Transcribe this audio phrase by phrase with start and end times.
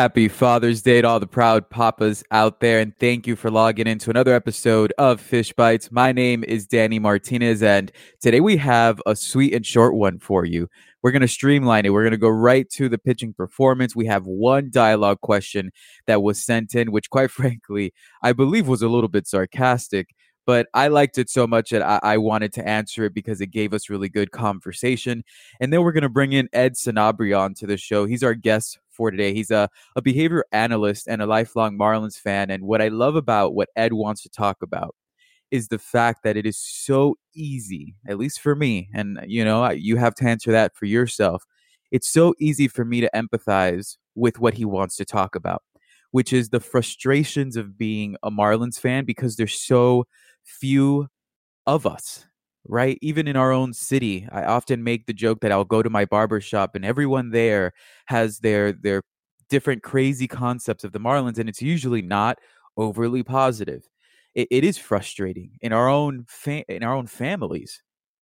[0.00, 3.86] Happy Father's Day to all the proud papas out there, and thank you for logging
[3.86, 5.92] into another episode of Fish Bites.
[5.92, 10.46] My name is Danny Martinez, and today we have a sweet and short one for
[10.46, 10.70] you.
[11.02, 11.90] We're going to streamline it.
[11.90, 13.94] We're going to go right to the pitching performance.
[13.94, 15.70] We have one dialogue question
[16.06, 17.92] that was sent in, which, quite frankly,
[18.22, 20.14] I believe was a little bit sarcastic
[20.46, 23.48] but I liked it so much that I, I, wanted to answer it because it
[23.48, 25.22] gave us really good conversation.
[25.60, 28.04] And then we're going to bring in Ed Sanabria onto the show.
[28.04, 29.32] He's our guest for today.
[29.32, 32.50] He's a, a behavior analyst and a lifelong Marlins fan.
[32.50, 34.94] And what I love about what Ed wants to talk about
[35.50, 39.70] is the fact that it is so easy, at least for me, and you know,
[39.70, 41.44] you have to answer that for yourself.
[41.90, 45.62] It's so easy for me to empathize with what he wants to talk about,
[46.10, 50.04] which is the frustrations of being a Marlins fan because there's so
[50.44, 51.08] few
[51.66, 52.26] of us
[52.68, 52.98] right?
[53.02, 56.04] Even in our own city i often make the joke that i'll go to my
[56.04, 57.72] barber shop and everyone there
[58.06, 59.02] has their their
[59.48, 62.38] different crazy concepts of the marlins and it's usually not
[62.76, 63.86] overly positive.
[64.34, 65.50] It, it is frustrating.
[65.60, 67.82] In our own fa- in our own families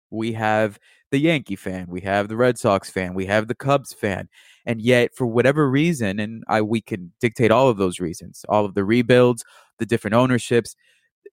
[0.09, 0.79] we have
[1.11, 4.29] the yankee fan we have the red sox fan we have the cubs fan
[4.65, 8.63] and yet for whatever reason and i we can dictate all of those reasons all
[8.63, 9.43] of the rebuilds
[9.79, 10.77] the different ownerships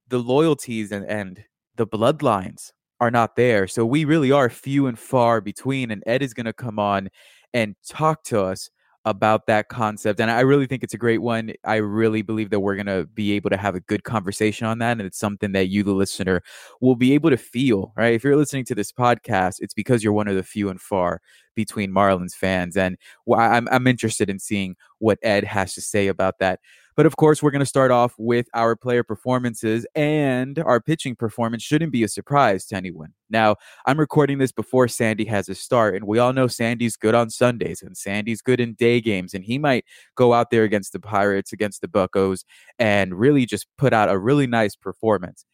[0.09, 1.45] the loyalties and, and
[1.77, 2.73] the bloodlines
[3.05, 3.67] are not there.
[3.67, 5.91] So we really are few and far between.
[5.91, 7.11] And Ed is going to come on
[7.53, 8.71] and talk to us
[9.05, 10.21] about that concept.
[10.21, 11.53] And I really think it's a great one.
[11.65, 14.79] I really believe that we're going to be able to have a good conversation on
[14.79, 14.93] that.
[14.93, 16.43] And it's something that you, the listener,
[16.81, 18.15] will be able to feel, right?
[18.15, 21.21] If you're listening to this podcast, it's because you're one of the few and far
[21.55, 22.75] between Marlins fans.
[22.75, 22.97] And
[23.31, 26.61] I'm, I'm interested in seeing what Ed has to say about that.
[26.97, 31.17] But of course, we're going to start off with our player performances, and our pitching
[31.17, 33.15] performance shouldn't be a surprise to anyone.
[33.29, 33.57] Now,
[33.87, 37.31] I'm recording this before Sandy has a start, and we all know Sandy's good on
[37.31, 39.85] Sundays, and Sandy's good in day games, and he might
[40.15, 42.45] go out there against the Pirates, against the Buckos,
[42.79, 45.45] and really just put out a really nice performance.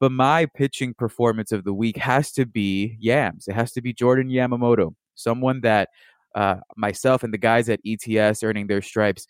[0.00, 3.48] But my pitching performance of the week has to be Yams.
[3.48, 5.90] It has to be Jordan Yamamoto, someone that
[6.34, 9.26] uh, myself and the guys at ETS earning their stripes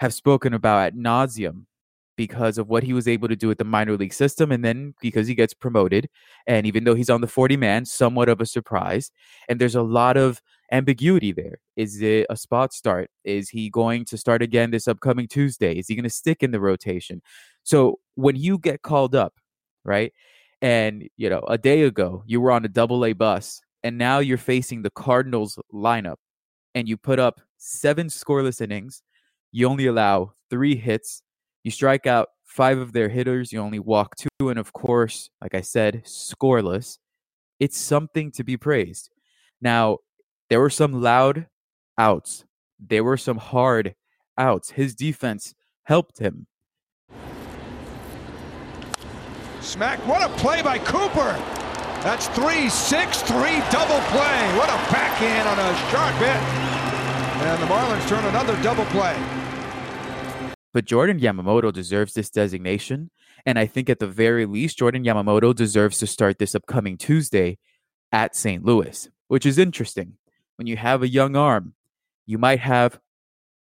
[0.00, 1.66] have spoken about at nauseum
[2.16, 4.94] because of what he was able to do with the minor league system and then
[5.00, 6.08] because he gets promoted.
[6.46, 9.10] And even though he's on the 40 man somewhat of a surprise.
[9.48, 11.58] And there's a lot of ambiguity there.
[11.76, 13.10] Is it a spot start?
[13.24, 15.78] Is he going to start again this upcoming tuesday?
[15.78, 17.22] Is he going to stick in the rotation?
[17.62, 19.34] So when you get called up
[19.84, 20.12] right
[20.60, 24.18] and you know a day ago you were on a double a bus and now
[24.18, 26.16] you're facing the cardinals lineup
[26.74, 29.02] and you put up seven scoreless innings
[29.52, 31.22] you only allow three hits.
[31.64, 33.52] You strike out five of their hitters.
[33.52, 34.48] You only walk two.
[34.48, 36.98] And of course, like I said, scoreless.
[37.58, 39.10] It's something to be praised.
[39.60, 39.98] Now,
[40.48, 41.46] there were some loud
[41.98, 42.44] outs,
[42.78, 43.94] there were some hard
[44.38, 44.70] outs.
[44.70, 46.46] His defense helped him.
[49.60, 51.36] Smack, what a play by Cooper!
[52.02, 54.56] That's three, six, three double play.
[54.56, 56.40] What a backhand on a sharp hit.
[57.44, 59.39] And the Marlins turn another double play.
[60.72, 63.10] But Jordan Yamamoto deserves this designation.
[63.44, 67.58] And I think at the very least, Jordan Yamamoto deserves to start this upcoming Tuesday
[68.12, 68.64] at St.
[68.64, 70.14] Louis, which is interesting.
[70.56, 71.74] When you have a young arm,
[72.26, 73.00] you might have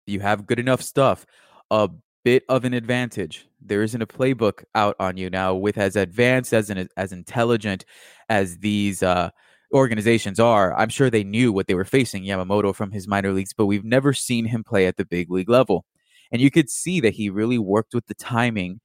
[0.07, 1.27] you have good enough stuff,
[1.71, 1.91] a
[2.25, 3.47] bit of an advantage.
[3.61, 7.85] There isn't a playbook out on you now with as advanced as an, as intelligent
[8.29, 9.31] as these uh,
[9.73, 10.75] organizations are.
[10.77, 13.85] I'm sure they knew what they were facing Yamamoto from his minor leagues, but we've
[13.85, 15.85] never seen him play at the big league level.
[16.33, 18.81] And you could see that he really worked with the timing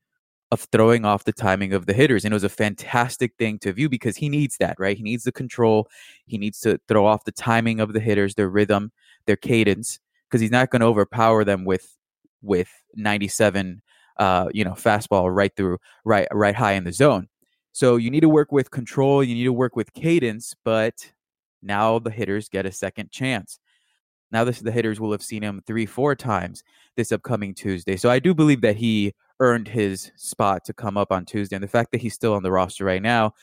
[0.51, 2.23] of throwing off the timing of the hitters.
[2.23, 4.95] And it was a fantastic thing to view because he needs that, right?
[4.95, 5.87] He needs the control.
[6.27, 8.91] He needs to throw off the timing of the hitters, their rhythm,
[9.25, 9.99] their cadence,
[10.29, 11.97] because he's not going to overpower them with
[12.41, 13.81] with 97
[14.17, 17.27] uh, you know, fastball right through, right, right high in the zone.
[17.71, 21.11] So you need to work with control, you need to work with cadence, but
[21.61, 23.59] now the hitters get a second chance.
[24.33, 26.63] Now this, the hitters will have seen him three, four times
[26.97, 27.95] this upcoming Tuesday.
[27.95, 31.55] So I do believe that he earned his spot to come up on Tuesday.
[31.55, 33.33] And the fact that he's still on the roster right now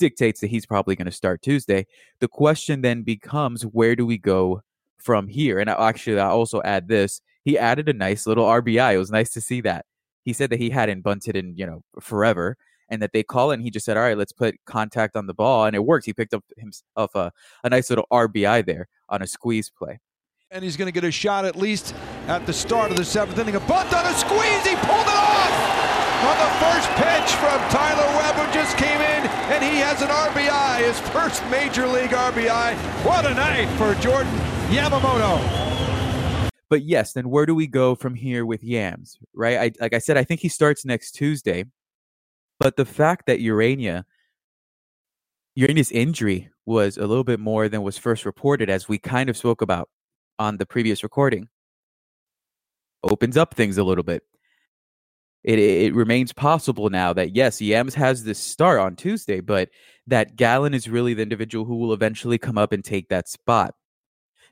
[0.00, 1.86] dictates that he's probably going to start Tuesday.
[2.18, 4.62] The question then becomes where do we go
[4.98, 5.60] from here?
[5.60, 7.20] And I, actually, I also add this.
[7.44, 8.94] He added a nice little RBI.
[8.94, 9.86] It was nice to see that.
[10.24, 12.56] He said that he hadn't bunted in, you know, forever
[12.88, 15.26] and that they call it and he just said, All right, let's put contact on
[15.26, 15.64] the ball.
[15.66, 16.06] And it worked.
[16.06, 17.32] He picked up himself a,
[17.62, 20.00] a nice little RBI there on a squeeze play
[20.52, 21.94] and he's going to get a shot at least
[22.26, 23.54] at the start of the seventh inning.
[23.54, 24.66] A bunt on a squeeze.
[24.66, 25.54] He pulled it off
[26.26, 30.08] on the first pitch from Tyler Webb, who just came in, and he has an
[30.08, 32.74] RBI, his first major league RBI.
[33.04, 34.32] What a night for Jordan
[34.70, 35.40] Yamamoto.
[36.68, 39.56] But yes, then where do we go from here with Yams, right?
[39.56, 41.64] I, like I said, I think he starts next Tuesday.
[42.58, 44.04] But the fact that Ureña,
[45.56, 49.36] Ureña's injury was a little bit more than was first reported, as we kind of
[49.36, 49.88] spoke about
[50.40, 51.46] on the previous recording
[53.04, 54.22] opens up things a little bit.
[55.44, 59.68] It, it remains possible now that yes, Yams has this start on Tuesday, but
[60.06, 63.74] that Gallen is really the individual who will eventually come up and take that spot.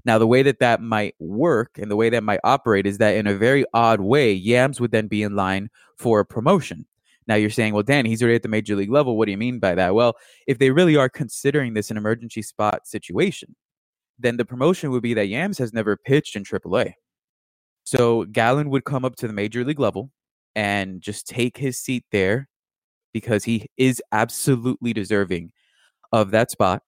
[0.04, 3.16] Now, the way that that might work and the way that might operate is that
[3.16, 6.86] in a very odd way, Yams would then be in line for a promotion.
[7.26, 9.16] Now you're saying, well, Dan, he's already at the major league level.
[9.16, 9.94] What do you mean by that?
[9.94, 13.54] Well, if they really are considering this an emergency spot situation,
[14.18, 16.92] then the promotion would be that Yams has never pitched in AAA.
[17.84, 20.10] So Gallen would come up to the major league level
[20.54, 22.48] and just take his seat there
[23.12, 25.52] because he is absolutely deserving
[26.12, 26.82] of that spot.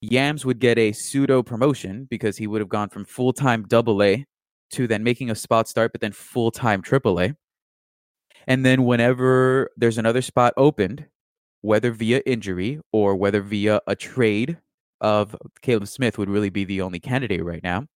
[0.00, 4.02] Yams would get a pseudo promotion because he would have gone from full time double
[4.02, 4.24] A
[4.70, 7.34] to then making a spot start, but then full time triple A.
[8.46, 11.06] And then whenever there's another spot opened,
[11.60, 14.58] whether via injury or whether via a trade
[15.00, 17.86] of Caleb Smith would really be the only candidate right now.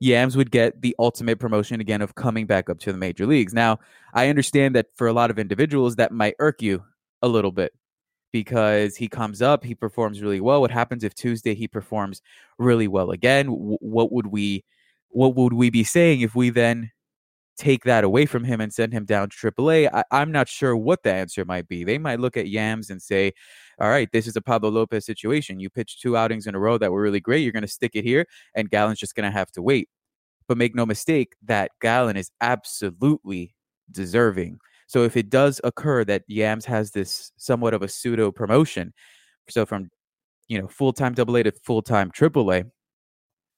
[0.00, 3.52] Yams would get the ultimate promotion again of coming back up to the major leagues.
[3.52, 3.78] Now,
[4.14, 6.84] I understand that for a lot of individuals, that might irk you
[7.20, 7.72] a little bit
[8.32, 10.60] because he comes up, he performs really well.
[10.60, 12.22] What happens if Tuesday he performs
[12.58, 13.48] really well again?
[13.48, 14.64] what would we,
[15.08, 16.92] what would we be saying if we then
[17.56, 19.90] take that away from him and send him down to AAA?
[19.92, 21.82] I, I'm not sure what the answer might be.
[21.82, 23.32] They might look at Yams and say,
[23.80, 25.60] all right, this is a Pablo Lopez situation.
[25.60, 27.42] You pitched two outings in a row that were really great.
[27.42, 29.88] You're going to stick it here, and Gallen's just going to have to wait.
[30.48, 33.54] But make no mistake that Gallen is absolutely
[33.90, 34.58] deserving.
[34.86, 38.92] So if it does occur that Yams has this somewhat of a pseudo promotion,
[39.48, 39.90] so from
[40.48, 42.64] you know full time Double A to full time Triple A,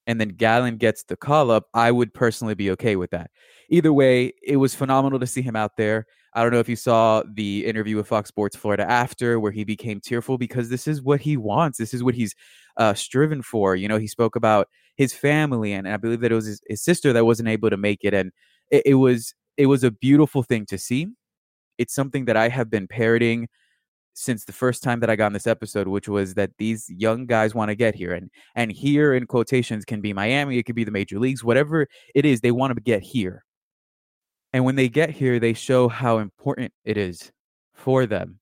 [0.07, 3.31] and then Gallen gets the call up, I would personally be okay with that.
[3.69, 6.05] Either way, it was phenomenal to see him out there.
[6.33, 9.63] I don't know if you saw the interview with Fox Sports Florida after, where he
[9.63, 11.77] became tearful because this is what he wants.
[11.77, 12.33] This is what he's
[12.77, 13.75] uh, striven for.
[13.75, 16.61] You know, he spoke about his family, and, and I believe that it was his,
[16.67, 18.31] his, sister that wasn't able to make it, and
[18.69, 21.07] it, it was it was a beautiful thing to see.
[21.77, 23.49] It's something that I have been parroting
[24.13, 27.25] since the first time that I got on this episode, which was that these young
[27.25, 30.75] guys want to get here, and and here in quotations can be Miami, it could
[30.75, 33.43] be the major leagues, whatever it is, they want to get here.
[34.53, 37.31] And when they get here, they show how important it is
[37.73, 38.39] for them.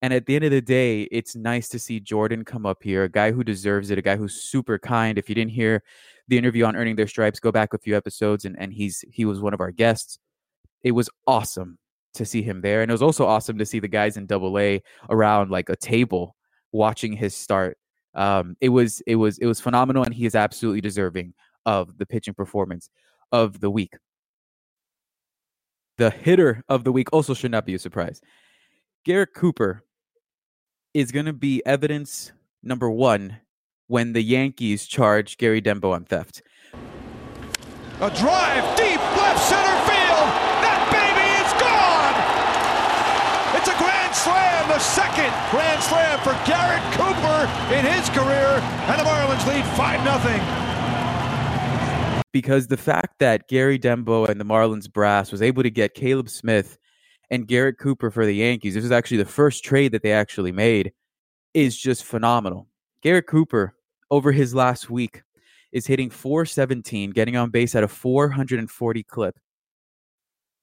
[0.00, 3.04] And at the end of the day, it's nice to see Jordan come up here,
[3.04, 5.16] a guy who deserves it, a guy who's super kind.
[5.16, 5.82] If you didn't hear
[6.26, 9.24] the interview on earning their stripes, go back a few episodes and, and he's he
[9.24, 10.18] was one of our guests.
[10.82, 11.78] It was awesome
[12.14, 12.82] to see him there.
[12.82, 15.76] And it was also awesome to see the guys in double A around like a
[15.76, 16.34] table
[16.72, 17.78] watching his start.
[18.14, 21.32] Um, it was it was it was phenomenal and he is absolutely deserving
[21.64, 22.90] of the pitching performance
[23.30, 23.94] of the week
[26.02, 28.20] the hitter of the week also should not be a surprise.
[29.04, 29.84] Garrett Cooper
[30.92, 33.38] is going to be evidence number one
[33.86, 36.42] when the Yankees charge Gary Denbo on theft.
[38.02, 40.26] A drive deep left center field.
[40.66, 42.18] That baby is gone.
[43.54, 47.46] It's a grand slam, the second grand slam for Garrett Cooper
[47.78, 48.58] in his career,
[48.90, 50.81] and the Marlins lead 5 0
[52.32, 56.28] because the fact that Gary Denbo and the Marlins brass was able to get Caleb
[56.28, 56.78] Smith
[57.30, 60.52] and Garrett Cooper for the Yankees, this was actually the first trade that they actually
[60.52, 60.92] made,
[61.54, 62.68] is just phenomenal.
[63.02, 63.74] Garrett Cooper,
[64.10, 65.22] over his last week,
[65.72, 69.38] is hitting 417, getting on base at a 440 clip,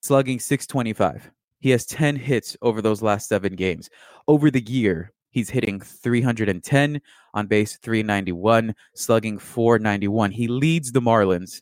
[0.01, 1.31] slugging 625.
[1.59, 3.89] He has 10 hits over those last seven games.
[4.27, 7.01] Over the year, He's hitting 310
[7.33, 10.31] on base 391, slugging 491.
[10.31, 11.61] He leads the Marlins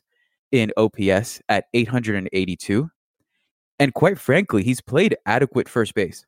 [0.52, 2.90] in OPS at 882.
[3.78, 6.24] And quite frankly, he's played adequate first base.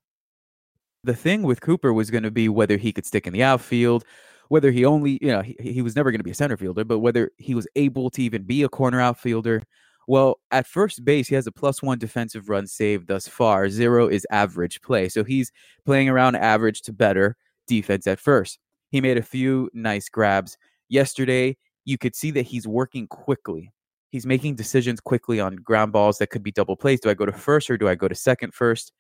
[1.03, 4.05] The thing with Cooper was going to be whether he could stick in the outfield,
[4.49, 6.85] whether he only, you know, he, he was never going to be a center fielder,
[6.85, 9.63] but whether he was able to even be a corner outfielder.
[10.11, 13.69] Well, at first base, he has a plus one defensive run saved thus far.
[13.69, 15.09] Zero is average play.
[15.09, 15.53] So he's
[15.87, 17.37] playing around average to better
[17.69, 18.59] defense at first.
[18.91, 20.59] He made a few nice grabs.
[20.89, 23.73] Yesterday, you could see that he's working quickly.
[24.11, 26.99] He's making decisions quickly on ground balls that could be double plays.
[26.99, 28.91] Do I go to first or do I go to second first?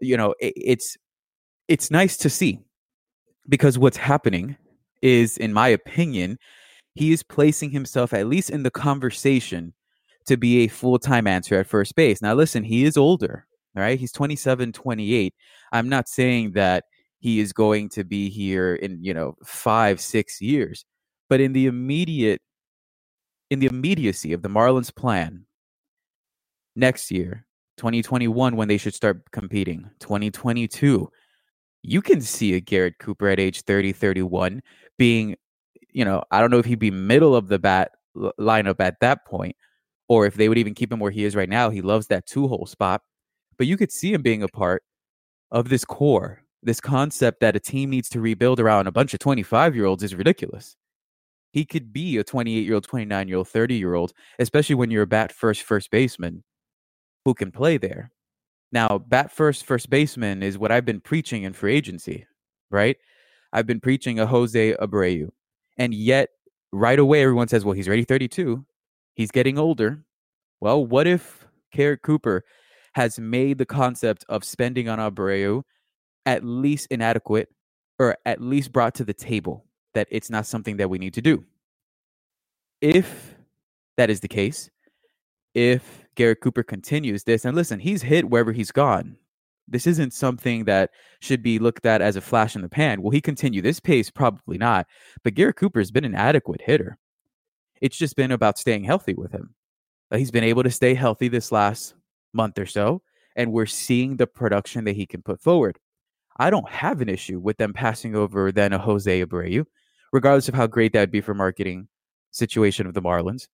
[0.00, 0.96] You know, it, it's
[1.68, 2.58] it's nice to see
[3.48, 4.56] because what's happening
[5.02, 6.36] is, in my opinion,
[6.96, 9.74] he is placing himself at least in the conversation
[10.26, 12.22] to be a full time answer at first base.
[12.22, 13.98] Now, listen, he is older, right?
[13.98, 15.34] He's 27, 28.
[15.72, 16.84] I'm not saying that
[17.20, 20.84] he is going to be here in, you know, five, six years,
[21.28, 22.40] but in the immediate,
[23.50, 25.46] in the immediacy of the Marlins plan
[26.74, 31.08] next year, 2021, when they should start competing, 2022,
[31.82, 34.62] you can see a Garrett Cooper at age 30, 31
[34.98, 35.36] being,
[35.90, 39.26] you know, I don't know if he'd be middle of the bat lineup at that
[39.26, 39.56] point,
[40.08, 41.70] or if they would even keep him where he is right now.
[41.70, 43.02] He loves that two hole spot,
[43.58, 44.82] but you could see him being a part
[45.50, 46.42] of this core.
[46.62, 50.02] This concept that a team needs to rebuild around a bunch of 25 year olds
[50.02, 50.76] is ridiculous.
[51.52, 54.90] He could be a 28 year old, 29 year old, 30 year old, especially when
[54.90, 56.44] you're a bat first first baseman
[57.24, 58.10] who can play there.
[58.70, 62.26] Now, bat first first baseman is what I've been preaching in free agency,
[62.70, 62.96] right?
[63.52, 65.28] I've been preaching a Jose Abreu.
[65.76, 66.30] And yet,
[66.72, 68.64] right away, everyone says, well, he's already 32.
[69.14, 70.04] He's getting older.
[70.60, 72.44] Well, what if Garrett Cooper
[72.94, 75.62] has made the concept of spending on Abreu
[76.26, 77.48] at least inadequate
[77.98, 79.64] or at least brought to the table
[79.94, 81.44] that it's not something that we need to do?
[82.80, 83.34] If
[83.96, 84.70] that is the case,
[85.54, 89.16] if Garrett Cooper continues this, and listen, he's hit wherever he's gone.
[89.68, 90.90] This isn't something that
[91.20, 93.02] should be looked at as a flash in the pan.
[93.02, 94.10] Will he continue this pace?
[94.10, 94.86] Probably not.
[95.22, 96.98] But Garrett Cooper has been an adequate hitter.
[97.82, 99.56] It's just been about staying healthy with him.
[100.10, 101.94] Uh, he's been able to stay healthy this last
[102.32, 103.02] month or so,
[103.34, 105.80] and we're seeing the production that he can put forward.
[106.36, 109.66] I don't have an issue with them passing over then a Jose Abreu,
[110.12, 111.88] regardless of how great that would be for marketing
[112.30, 113.48] situation of the Marlins.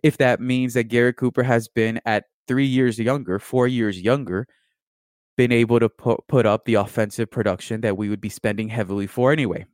[0.00, 4.46] If that means that Garrett Cooper has been at three years younger, four years younger,
[5.36, 9.08] been able to put, put up the offensive production that we would be spending heavily
[9.08, 9.66] for anyway.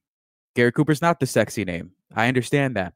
[0.57, 1.93] Garrett Cooper's not the sexy name.
[2.15, 2.95] I understand that.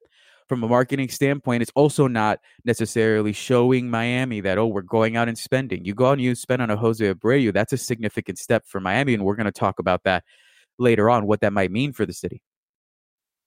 [0.49, 5.29] From a marketing standpoint, it's also not necessarily showing Miami that, oh, we're going out
[5.29, 5.85] and spending.
[5.85, 8.81] You go out and you spend on a Jose Abreu, that's a significant step for
[8.81, 9.15] Miami.
[9.15, 10.23] And we're going to talk about that
[10.79, 12.43] later on, what that might mean for the city.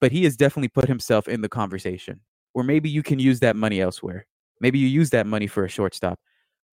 [0.02, 2.20] But he has definitely put himself in the conversation.
[2.54, 4.26] Or maybe you can use that money elsewhere.
[4.60, 6.20] Maybe you use that money for a shortstop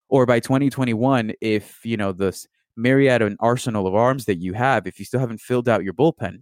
[0.09, 4.87] or by 2021 if you know this myriad and arsenal of arms that you have
[4.87, 6.41] if you still haven't filled out your bullpen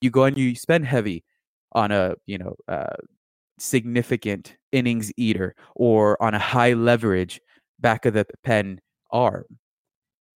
[0.00, 1.24] you go and you spend heavy
[1.72, 2.94] on a you know uh,
[3.58, 7.40] significant innings eater or on a high leverage
[7.78, 8.80] back of the pen
[9.10, 9.44] arm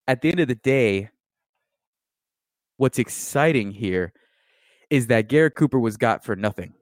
[0.07, 1.09] at the end of the day
[2.77, 4.13] what's exciting here
[4.89, 6.73] is that Garrett Cooper was got for nothing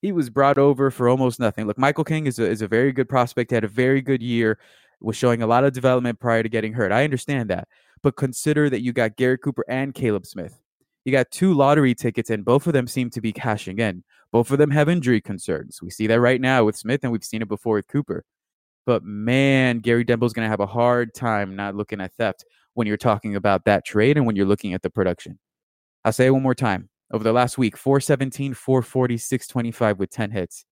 [0.00, 1.66] he was brought over for almost nothing.
[1.66, 4.58] Look, Michael King is a, is a very good prospect, had a very good year,
[5.00, 6.92] was showing a lot of development prior to getting hurt.
[6.92, 7.68] I understand that.
[8.02, 10.60] But consider that you got Garrett Cooper and Caleb Smith.
[11.08, 14.04] You got two lottery tickets, and both of them seem to be cashing in.
[14.30, 15.80] Both of them have injury concerns.
[15.80, 18.26] We see that right now with Smith, and we've seen it before with Cooper.
[18.84, 22.86] But man, Gary Denbo's going to have a hard time not looking at theft when
[22.86, 25.38] you're talking about that trade and when you're looking at the production.
[26.04, 30.30] I'll say it one more time over the last week 417, 440, 625 with 10
[30.30, 30.66] hits.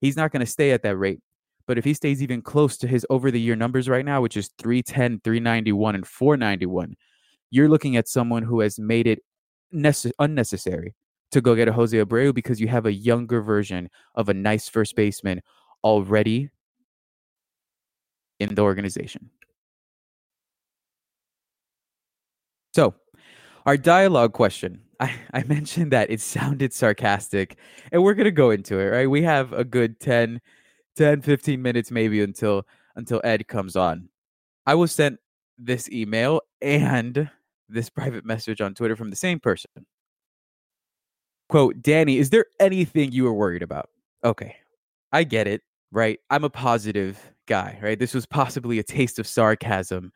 [0.00, 1.18] He's not going to stay at that rate.
[1.66, 4.36] But if he stays even close to his over the year numbers right now, which
[4.36, 6.94] is 310, 391, and 491,
[7.50, 9.18] you're looking at someone who has made it
[9.74, 10.94] nece- unnecessary
[11.32, 14.68] to go get a Jose Abreu because you have a younger version of a nice
[14.68, 15.40] first baseman
[15.84, 16.50] already
[18.40, 19.30] in the organization.
[22.74, 22.94] So,
[23.66, 27.56] our dialogue question I, I mentioned that it sounded sarcastic,
[27.92, 29.10] and we're gonna go into it, right?
[29.10, 30.40] We have a good 10,
[30.96, 34.08] 10, 15 minutes maybe until until Ed comes on.
[34.66, 35.18] I was sent
[35.58, 37.30] this email and
[37.72, 39.70] this private message on Twitter from the same person.
[41.48, 43.90] Quote, Danny, is there anything you were worried about?
[44.24, 44.56] Okay,
[45.12, 46.20] I get it, right?
[46.30, 47.98] I'm a positive guy, right?
[47.98, 50.12] This was possibly a taste of sarcasm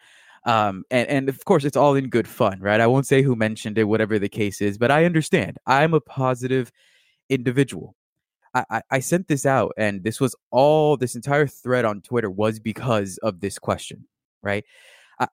[0.47, 2.81] um, and, and of course, it's all in good fun, right?
[2.81, 5.57] I won't say who mentioned it, whatever the case is, but I understand.
[5.67, 6.71] I'm a positive
[7.31, 7.97] individual.
[8.55, 12.61] I, I sent this out, and this was all this entire thread on Twitter was
[12.61, 14.07] because of this question,
[14.43, 14.65] right?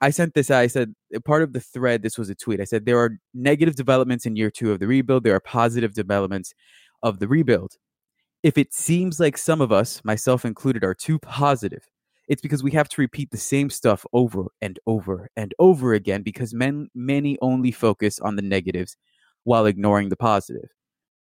[0.01, 0.59] I, sent this out.
[0.59, 2.03] I said uh, part of the thread.
[2.03, 2.61] This was a tweet.
[2.61, 5.23] I said there are negative developments in year two of the rebuild.
[5.23, 6.53] There are positive developments
[7.03, 7.73] of the rebuild.
[8.43, 11.83] If it seems like some of us, myself included, are too positive,
[12.27, 16.21] it's because we have to repeat the same stuff over and over and over again
[16.21, 18.95] because men, many only focus on the negatives
[19.43, 20.69] while ignoring the positive.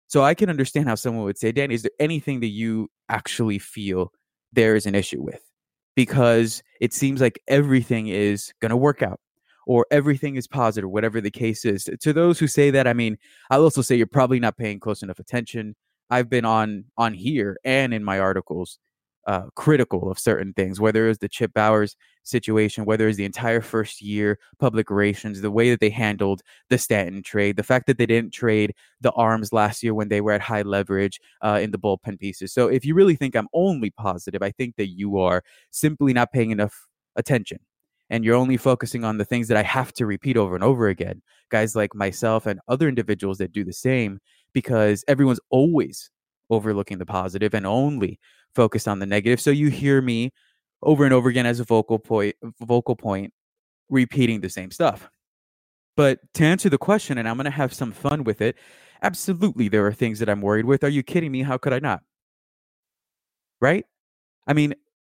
[0.08, 3.60] So I can understand how someone would say, Danny, is there anything that you actually
[3.60, 4.12] feel
[4.54, 5.47] there is an issue with?
[5.98, 9.20] Because it seems like everything is going to work out
[9.66, 11.90] or everything is positive, whatever the case is.
[12.02, 13.18] To those who say that, I mean,
[13.50, 15.76] I'll also say you're probably not paying close enough attention.
[16.10, 18.80] I've been on on here and in my articles
[19.28, 23.18] uh, critical of certain things, whether it was the Chip Bowers situation, whether it was
[23.18, 27.64] the entire first year public relations, the way that they handled the Stanton trade, the
[27.64, 31.20] fact that they didn't trade the arms last year when they were at high leverage
[31.42, 32.54] uh, in the bullpen pieces.
[32.54, 36.32] So if you really think I'm only positive, I think that you are simply not
[36.32, 37.60] paying enough attention.
[38.10, 40.88] And you're only focusing on the things that I have to repeat over and over
[40.88, 41.22] again.
[41.50, 44.22] Guys like myself and other individuals that do the same,
[44.54, 46.10] because everyone's always
[46.50, 48.18] overlooking the positive and only
[48.58, 49.40] focused on the negative.
[49.40, 50.32] So you hear me
[50.82, 53.32] over and over again as a vocal point vocal point
[53.90, 55.10] repeating the same stuff.
[55.96, 58.56] But to answer the question, and I'm going to have some fun with it,
[59.04, 60.84] absolutely there are things that I'm worried with.
[60.84, 61.44] Are you kidding me?
[61.44, 62.02] How could I not?
[63.62, 63.86] Right?
[64.48, 64.74] I mean,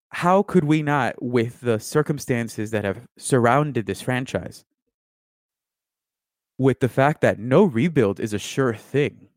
[0.10, 4.64] how could we not with the circumstances that have surrounded this franchise?
[6.58, 9.28] With the fact that no rebuild is a sure thing.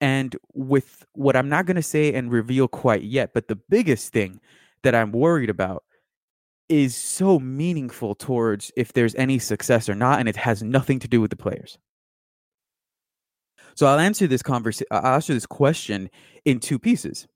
[0.00, 4.12] And with what I'm not going to say and reveal quite yet, but the biggest
[4.12, 4.40] thing
[4.82, 5.84] that I'm worried about
[6.68, 11.08] is so meaningful towards if there's any success or not, and it has nothing to
[11.08, 11.78] do with the players.
[13.76, 14.86] So I'll answer this conversation.
[14.90, 16.08] Uh, I'll answer this question
[16.44, 17.26] in two pieces.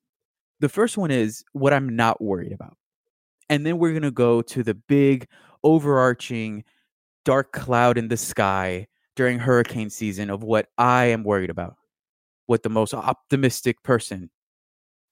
[0.61, 2.77] The first one is what I'm not worried about,
[3.49, 5.27] and then we're gonna go to the big,
[5.63, 6.65] overarching,
[7.25, 11.77] dark cloud in the sky during hurricane season of what I am worried about
[12.49, 14.31] what the most optimistic person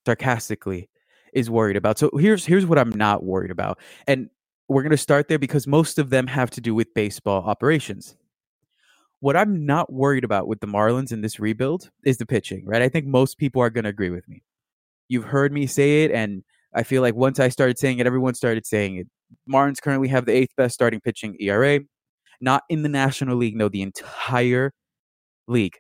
[0.07, 0.89] sarcastically
[1.33, 1.99] is worried about.
[1.99, 3.79] So here's here's what I'm not worried about.
[4.07, 4.31] And
[4.69, 8.17] we're going to start there because most of them have to do with baseball operations.
[9.21, 12.83] What I'm not worried about with the Marlins in this rebuild is the pitching, right?
[12.83, 14.43] I think most people are going to agree with me.
[15.09, 16.43] You've heard me say it and
[16.75, 19.07] I feel like once I started saying it everyone started saying it.
[19.51, 21.81] Marlins currently have the eighth best starting pitching ERA,
[22.41, 24.73] not in the National League, no, the entire
[25.49, 25.77] league.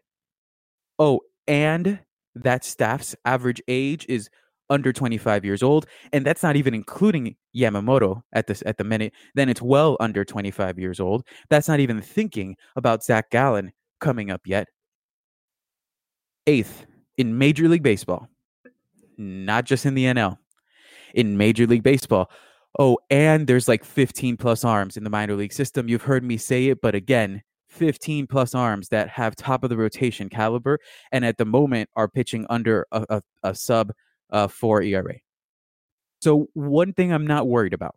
[0.99, 1.99] Oh, and
[2.35, 4.29] that staff's average age is
[4.69, 9.13] under 25 years old and that's not even including Yamamoto at this at the minute
[9.35, 11.25] then it's well under 25 years old.
[11.51, 14.69] That's not even thinking about Zach Gallen coming up yet.
[16.47, 18.29] Eighth in Major League Baseball
[19.19, 20.37] not just in the NL
[21.15, 22.31] in Major League Baseball.
[22.79, 25.89] Oh and there's like 15 plus arms in the minor league system.
[25.89, 27.43] You've heard me say it but again
[27.77, 30.79] 15 plus arms that have top of the rotation caliber
[31.13, 33.93] and at the moment are pitching under a, a, a sub
[34.31, 35.15] uh, 4 ERA.
[36.21, 37.97] So, one thing I'm not worried about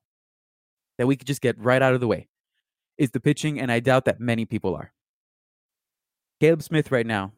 [0.98, 2.28] that we could just get right out of the way
[2.98, 4.92] is the pitching, and I doubt that many people are.
[6.42, 7.32] Caleb Smith, right now,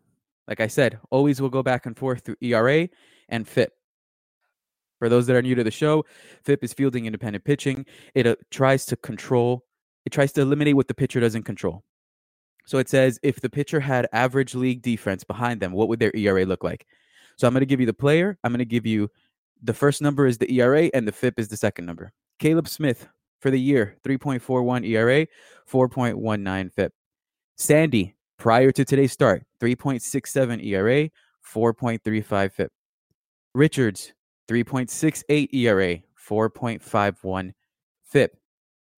[0.48, 2.90] like I said, always will go back and forth through ERA
[3.30, 3.72] and FIP.
[5.00, 6.06] For those that are new to the show,
[6.44, 7.86] FIP is fielding independent pitching.
[8.14, 9.66] It uh, tries to control,
[10.06, 11.84] it tries to eliminate what the pitcher doesn't control.
[12.65, 16.15] So it says if the pitcher had average league defense behind them, what would their
[16.15, 16.86] ERA look like?
[17.38, 18.38] So I'm going to give you the player.
[18.43, 19.10] I'm going to give you
[19.63, 22.12] the first number is the ERA and the FIP is the second number.
[22.39, 23.08] Caleb Smith
[23.39, 25.28] for the year, 3.41 ERA,
[25.69, 26.93] 4.19 FIP.
[27.58, 31.10] Sandy, prior to today's start, 3.67 ERA,
[31.54, 32.71] 4.35 FIP.
[33.54, 34.13] Richards,
[34.47, 35.97] 3.68 ERA,
[36.28, 37.54] 4.51
[38.04, 38.38] FIP.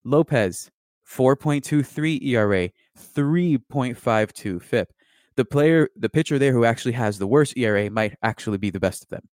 [0.03, 0.69] Lopez,
[1.15, 4.93] 4.23 ERA, 3.52 FIP.
[5.35, 8.79] The player, the pitcher there who actually has the worst ERA might actually be the
[8.79, 9.27] best of them.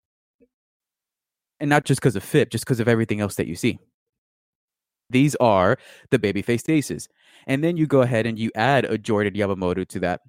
[1.60, 3.78] And not just because of FIP, just because of everything else that you see.
[5.08, 5.78] These are
[6.10, 7.08] the baby-faced aces.
[7.46, 10.20] And then you go ahead and you add a Jordan Yamamoto to that.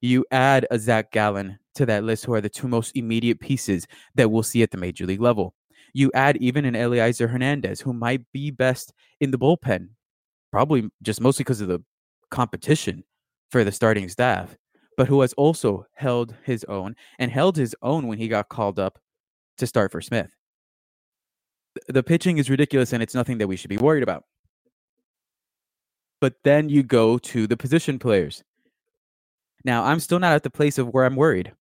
[0.00, 3.86] You add a Zach Gallen to that list, who are the two most immediate pieces
[4.14, 5.54] that we'll see at the major league level.
[5.92, 9.88] You add even an Elieser Hernandez, who might be best in the bullpen,
[10.50, 11.82] probably just mostly because of the
[12.30, 13.04] competition
[13.50, 14.56] for the starting staff,
[14.96, 18.78] but who has also held his own and held his own when he got called
[18.78, 18.98] up
[19.58, 20.30] to start for Smith.
[21.88, 24.24] The pitching is ridiculous and it's nothing that we should be worried about.
[26.20, 28.42] But then you go to the position players.
[29.64, 31.52] Now, I'm still not at the place of where I'm worried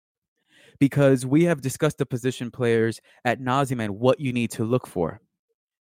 [0.80, 4.88] because we have discussed the position players at nauseam and what you need to look
[4.88, 5.20] for.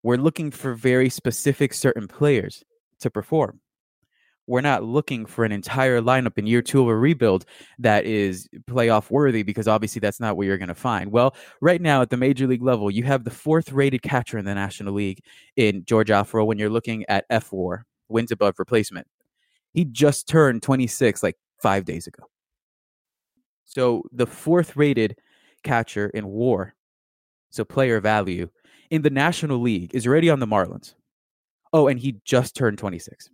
[0.04, 2.64] We're looking for very specific certain players
[3.02, 3.60] to perform.
[4.48, 7.44] We're not looking for an entire lineup in year two of a rebuild
[7.80, 11.12] that is playoff worthy because obviously that's not what you're going to find.
[11.12, 14.46] Well, right now at the major league level, you have the fourth rated catcher in
[14.46, 15.20] the National League
[15.58, 19.06] in George Alfaro when you're looking at fWAR, wins above replacement.
[19.74, 22.24] He just turned 26 like five days ago.
[23.66, 25.18] So the fourth rated
[25.64, 26.74] catcher in war,
[27.50, 28.50] so player value
[28.90, 30.94] in the National League is already on the Marlins.
[31.78, 33.30] Oh, and he just turned 26.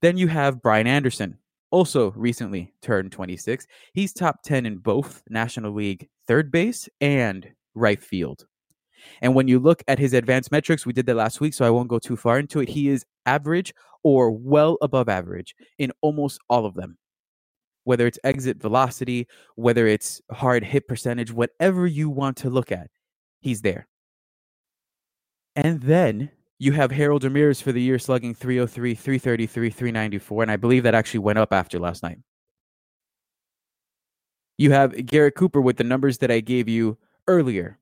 [0.00, 1.36] Then you have Brian Anderson,
[1.70, 3.66] also recently turned 26.
[3.92, 8.46] He's top 10 in both National League third base and right field.
[9.20, 11.68] And when you look at his advanced metrics, we did that last week, so I
[11.68, 12.70] won't go too far into it.
[12.70, 16.96] He is average or well above average in almost all of them.
[17.84, 22.88] Whether it's exit velocity, whether it's hard hit percentage, whatever you want to look at,
[23.40, 23.86] he's there.
[25.54, 30.56] And then you have Harold Ramirez for the year slugging 303, 333, 394, and I
[30.56, 32.18] believe that actually went up after last night.
[34.58, 37.78] You have Garrett Cooper with the numbers that I gave you earlier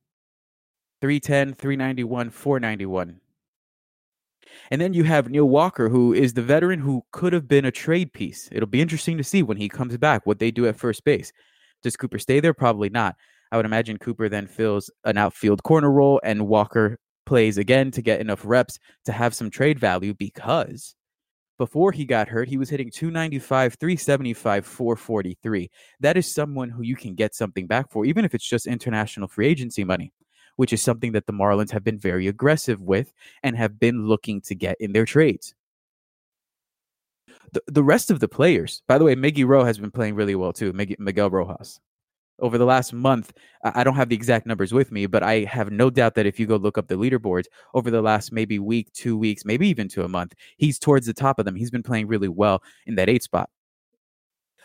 [1.00, 3.20] 310, 391, 491.
[4.70, 7.72] And then you have Neil Walker, who is the veteran who could have been a
[7.72, 8.48] trade piece.
[8.52, 11.32] It'll be interesting to see when he comes back what they do at first base.
[11.82, 12.54] Does Cooper stay there?
[12.54, 13.16] Probably not.
[13.50, 18.00] I would imagine Cooper then fills an outfield corner role and Walker plays again to
[18.00, 20.94] get enough reps to have some trade value because
[21.58, 25.70] before he got hurt, he was hitting 295, 375, 443.
[26.00, 29.28] That is someone who you can get something back for, even if it's just international
[29.28, 30.10] free agency money,
[30.56, 33.12] which is something that the Marlins have been very aggressive with
[33.42, 35.54] and have been looking to get in their trades.
[37.52, 40.34] The, the rest of the players, by the way, Miggy Ro has been playing really
[40.34, 41.78] well too, Miguel Rojas
[42.40, 45.70] over the last month, I don't have the exact numbers with me, but I have
[45.70, 48.92] no doubt that if you go look up the leaderboards over the last maybe week,
[48.92, 51.57] two weeks, maybe even to a month, he's towards the top of them.
[51.57, 53.51] He's been playing really well in that eight spot.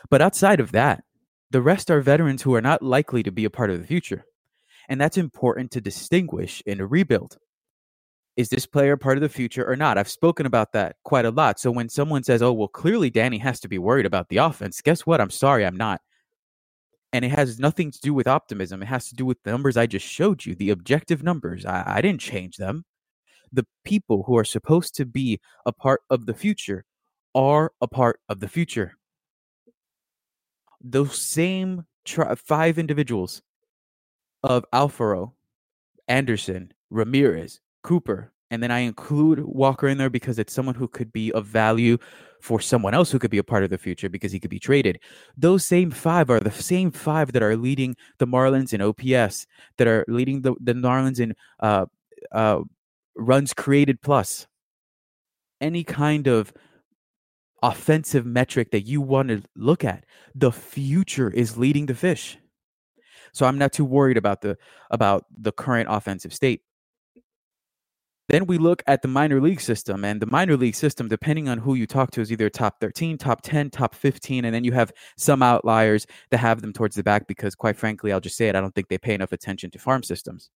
[0.10, 1.04] But outside of that,
[1.52, 4.26] the rest are veterans who are not likely to be a part of the future.
[4.90, 7.38] And that's important to distinguish in a rebuild.
[8.36, 9.98] Is this player part of the future or not?
[9.98, 11.60] I've spoken about that quite a lot.
[11.60, 14.82] So when someone says, oh, well, clearly Danny has to be worried about the offense,
[14.82, 15.22] guess what?
[15.22, 16.02] I'm sorry, I'm not
[17.14, 18.82] and it has nothing to do with optimism.
[18.82, 21.64] It has to do with the numbers I just showed you, the objective numbers.
[21.64, 22.86] I, I didn't change them.
[23.52, 26.86] The people who are supposed to be a part of the future
[27.36, 28.98] are a part of the future.
[30.82, 33.44] Those same tri- five individuals
[34.42, 35.34] of Alfaro,
[36.08, 41.12] Anderson, Ramirez, Cooper, and then I include Walker in there because it's someone who could
[41.12, 41.98] be of value
[42.40, 44.60] for someone else who could be a part of the future because he could be
[44.60, 45.00] traded.
[45.36, 49.88] Those same five are the same five that are leading the Marlins in OPS, that
[49.88, 51.88] are leading the, the Marlins in uh,
[52.32, 52.60] uh,
[53.16, 54.46] runs created plus.
[55.60, 56.54] Any kind of
[57.64, 62.38] offensive metric that you want to look at, the future is leading the fish.
[63.32, 64.60] So I'm not too worried about the
[64.92, 66.62] about the current offensive state.
[68.30, 71.58] Then we look at the minor league system, and the minor league system, depending on
[71.58, 74.72] who you talk to, is either top 13, top 10, top 15, and then you
[74.72, 78.48] have some outliers that have them towards the back because, quite frankly, I'll just say
[78.48, 80.50] it, I don't think they pay enough attention to farm systems.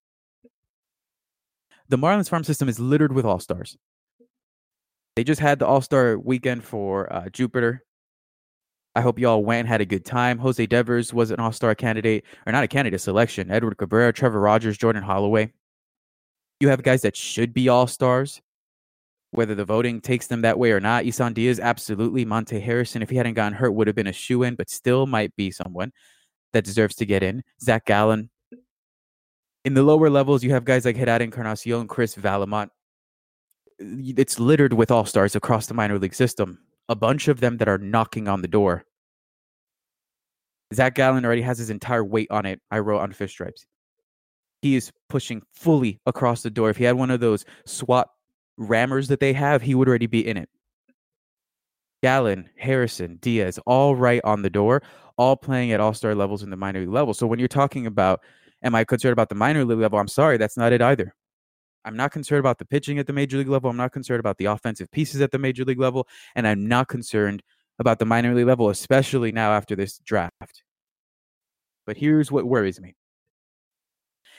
[1.89, 3.77] The Marlins farm system is littered with all stars.
[5.17, 7.83] They just had the All Star weekend for uh, Jupiter.
[8.95, 10.37] I hope you all went had a good time.
[10.39, 13.51] Jose Devers was an All Star candidate, or not a candidate selection.
[13.51, 15.51] Edward Cabrera, Trevor Rogers, Jordan Holloway
[16.59, 18.41] you have guys that should be all stars,
[19.31, 21.05] whether the voting takes them that way or not.
[21.05, 22.25] Isan Diaz, absolutely.
[22.25, 25.05] Monte Harrison, if he hadn't gotten hurt, would have been a shoe in, but still
[25.05, 25.91] might be someone
[26.53, 27.43] that deserves to get in.
[27.61, 28.29] Zach Gallen.
[29.65, 32.69] In the lower levels, you have guys like Jerar Encarnacion, Chris Vallimont.
[33.79, 36.59] It's littered with all stars across the minor league system.
[36.89, 38.85] A bunch of them that are knocking on the door.
[40.73, 42.61] Zach Gallen already has his entire weight on it.
[42.71, 43.65] I wrote on Fish Stripes
[44.67, 46.69] he is pushing fully across the door.
[46.69, 48.09] If he had one of those SWAT
[48.57, 50.49] rammers that they have, he would already be in it.
[52.03, 54.83] Gallen, Harrison, Diaz, all right on the door,
[55.17, 57.13] all playing at all star levels in the minor league level.
[57.13, 58.19] So when you're talking about,
[58.61, 59.99] am I concerned about the minor league level?
[59.99, 61.15] I'm sorry, that's not it either.
[61.85, 63.69] I'm not concerned about the pitching at the major league level.
[63.69, 66.07] I'm not concerned about the offensive pieces at the major league level.
[66.35, 67.41] And I'm not concerned
[67.79, 70.63] about the minor league level, especially now after this draft.
[71.85, 72.95] But here's what worries me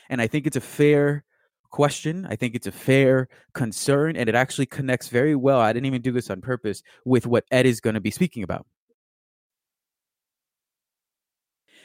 [0.08, 1.24] and I think it's a fair
[1.70, 2.26] question.
[2.28, 5.60] I think it's a fair concern, and it actually connects very well.
[5.60, 8.42] I didn't even do this on purpose with what Ed is going to be speaking
[8.42, 8.66] about.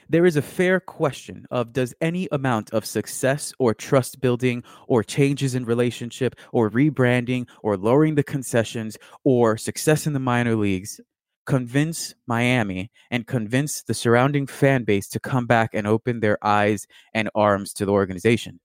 [0.10, 5.04] there is a fair question of does any amount of success or trust building or
[5.04, 11.00] changes in relationship or rebranding or lowering the concessions or success in the minor leagues
[11.46, 16.88] convince Miami and convince the surrounding fan base to come back and open their eyes
[17.14, 18.60] and arms to the organization.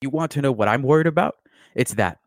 [0.00, 1.36] You want to know what I'm worried about?
[1.74, 2.18] It's that.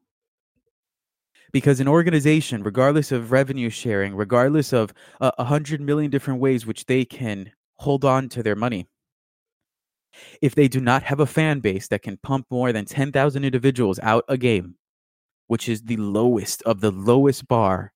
[1.52, 6.66] Because an organization, regardless of revenue sharing, regardless of a uh, hundred million different ways
[6.66, 8.88] which they can hold on to their money,
[10.42, 14.00] if they do not have a fan base that can pump more than 10,000 individuals
[14.02, 14.76] out a game,
[15.48, 17.94] which is the lowest of the lowest bar,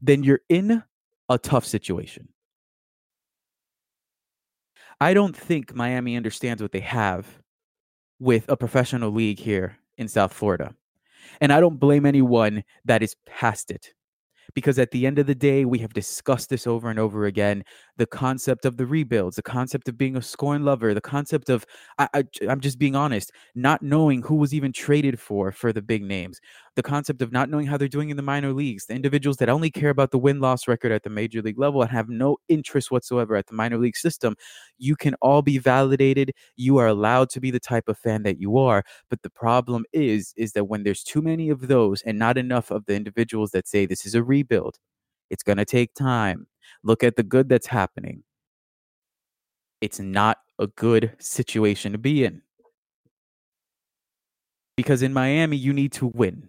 [0.00, 0.82] then you're in
[1.28, 2.28] a tough situation.
[5.00, 7.26] I don't think Miami understands what they have
[8.18, 10.74] with a professional league here in South Florida.
[11.40, 13.94] And I don't blame anyone that is past it
[14.54, 17.62] because at the end of the day, we have discussed this over and over again.
[17.96, 21.64] The concept of the rebuilds, the concept of being a scorn lover, the concept of
[21.98, 25.82] I, I, I'm just being honest, not knowing who was even traded for for the
[25.82, 26.40] big names,
[26.76, 29.48] the concept of not knowing how they're doing in the minor leagues, the individuals that
[29.48, 32.36] only care about the win loss record at the major league level and have no
[32.48, 34.36] interest whatsoever at the minor league system.
[34.78, 36.32] You can all be validated.
[36.56, 38.84] You are allowed to be the type of fan that you are.
[39.08, 42.70] But the problem is, is that when there's too many of those and not enough
[42.70, 44.78] of the individuals that say this is a rebuild,
[45.28, 46.46] it's going to take time.
[46.84, 48.22] Look at the good that's happening.
[49.80, 52.42] It's not a good situation to be in.
[54.76, 56.48] Because in Miami, you need to win.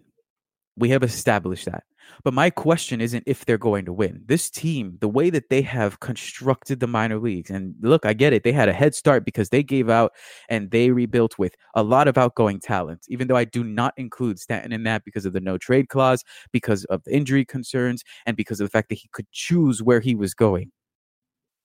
[0.76, 1.84] We have established that.
[2.24, 4.22] But my question isn't if they're going to win.
[4.26, 8.32] This team, the way that they have constructed the minor leagues, and look, I get
[8.32, 8.42] it.
[8.42, 10.12] They had a head start because they gave out
[10.48, 14.38] and they rebuilt with a lot of outgoing talent, even though I do not include
[14.38, 18.36] Stanton in that because of the no trade clause, because of the injury concerns, and
[18.36, 20.70] because of the fact that he could choose where he was going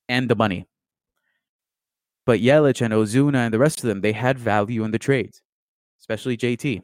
[0.10, 0.68] and the money.
[2.26, 5.42] But Yelich and Ozuna and the rest of them, they had value in the trades,
[6.02, 6.82] especially JT.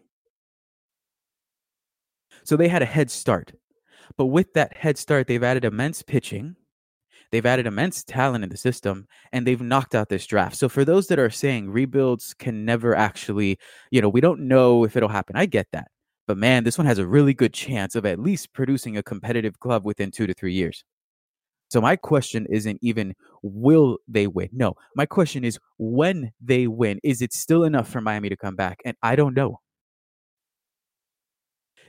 [2.44, 3.54] So they had a head start.
[4.18, 6.56] But with that head start, they've added immense pitching.
[7.32, 10.56] They've added immense talent in the system and they've knocked out this draft.
[10.56, 13.58] So for those that are saying rebuilds can never actually,
[13.90, 15.36] you know, we don't know if it'll happen.
[15.36, 15.88] I get that.
[16.28, 19.60] But man, this one has a really good chance of at least producing a competitive
[19.60, 20.84] club within 2 to 3 years.
[21.70, 24.50] So my question isn't even will they win?
[24.54, 28.56] No, my question is when they win, is it still enough for Miami to come
[28.56, 28.80] back?
[28.86, 29.60] And I don't know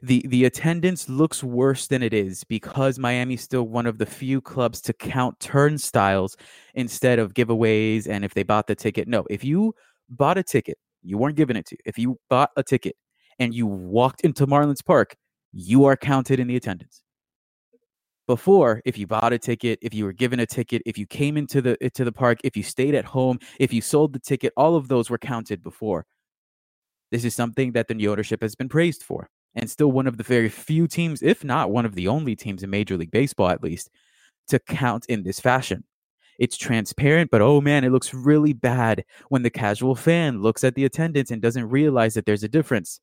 [0.05, 4.40] the the attendance looks worse than it is because Miami's still one of the few
[4.40, 6.37] clubs to count turnstiles
[6.75, 9.09] instead of giveaways and if they bought the ticket.
[9.09, 9.75] No, if you
[10.11, 11.77] bought a ticket, you weren't given it to.
[11.77, 11.83] You.
[11.87, 12.97] If you bought a ticket
[13.38, 15.17] and you walked into Marlins Park,
[15.53, 17.03] you are counted in the attendance.
[18.27, 21.38] Before, if you bought a ticket, if you were given a ticket, if you came
[21.38, 24.53] into the to the park, if you stayed at home, if you sold the ticket,
[24.57, 26.05] all of those were counted before.
[27.11, 30.17] This is something that the new ownership has been praised for and still one of
[30.17, 33.51] the very few teams, if not one of the only teams in Major League Baseball,
[33.51, 33.90] at least,
[34.49, 35.85] to count in this fashion.
[36.38, 40.75] It's transparent, but oh man, it looks really bad when the casual fan looks at
[40.75, 43.01] the attendance and doesn't realize that there's a difference.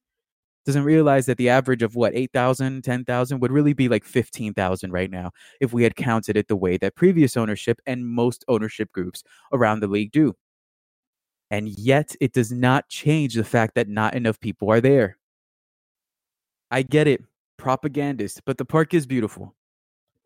[0.66, 5.10] Doesn't realize that the average of what, 8,000, 10,000 would really be like 15,000 right
[5.10, 9.24] now if we had counted it the way that previous ownership and most ownership groups
[9.54, 10.36] around the league do.
[11.52, 15.18] And yet, it does not change the fact that not enough people are there.
[16.72, 17.22] I get it,
[17.58, 19.54] propagandist, but the park is beautiful.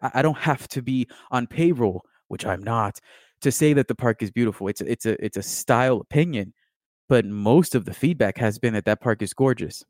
[0.01, 2.99] I, I don't have to be on payroll, which I'm not,
[3.41, 4.67] to say that the park is beautiful.
[4.67, 6.53] It's a, it's a it's a style opinion,
[7.09, 9.83] but most of the feedback has been that that park is gorgeous,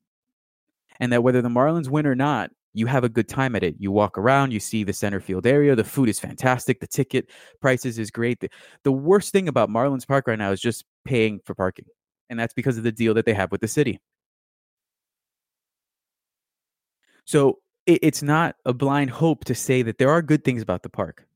[0.99, 3.75] and that whether the Marlins win or not, you have a good time at it.
[3.77, 5.75] You walk around, you see the center field area.
[5.75, 6.79] The food is fantastic.
[6.79, 7.29] The ticket
[7.61, 8.39] prices is great.
[8.39, 8.49] The,
[8.83, 11.85] the worst thing about Marlins Park right now is just paying for parking,
[12.29, 13.99] and that's because of the deal that they have with the city.
[17.25, 20.83] So it, it's not a blind hope to say that there are good things about
[20.83, 21.27] the park.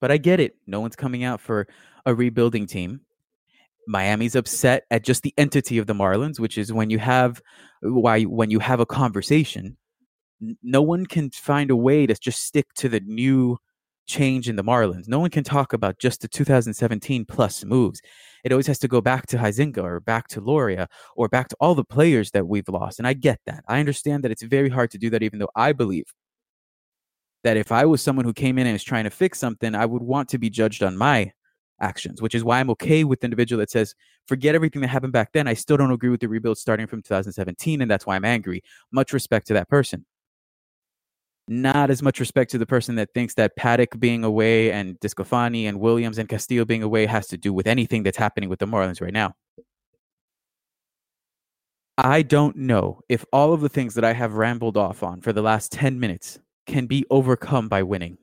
[0.00, 0.56] But I get it.
[0.66, 1.66] No one's coming out for
[2.06, 3.00] a rebuilding team.
[3.88, 7.40] Miami's upset at just the entity of the Marlins, which is when you have
[7.80, 9.76] why when you have a conversation,
[10.62, 13.56] no one can find a way to just stick to the new
[14.06, 15.08] change in the Marlins.
[15.08, 18.00] No one can talk about just the 2017 plus moves.
[18.44, 21.56] It always has to go back to Huizenga or back to Loria or back to
[21.60, 22.98] all the players that we've lost.
[22.98, 23.64] And I get that.
[23.68, 26.06] I understand that it's very hard to do that, even though I believe
[27.44, 29.86] that if I was someone who came in and was trying to fix something, I
[29.86, 31.32] would want to be judged on my
[31.80, 33.94] actions, which is why I'm okay with the individual that says,
[34.26, 35.46] forget everything that happened back then.
[35.46, 38.62] I still don't agree with the rebuild starting from 2017, and that's why I'm angry.
[38.92, 40.04] Much respect to that person.
[41.50, 45.64] Not as much respect to the person that thinks that Paddack being away and DeSclafani
[45.64, 48.66] and Williams and Castillo being away has to do with anything that's happening with the
[48.66, 49.34] Marlins right now.
[51.96, 55.32] I don't know if all of the things that I have rambled off on for
[55.32, 58.18] the last 10 minutes can be overcome by winning.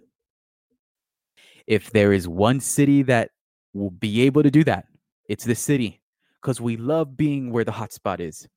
[1.65, 3.31] If there is one city that
[3.73, 4.85] will be able to do that,
[5.27, 5.99] it's this city
[6.41, 8.47] because we love being where the hotspot is.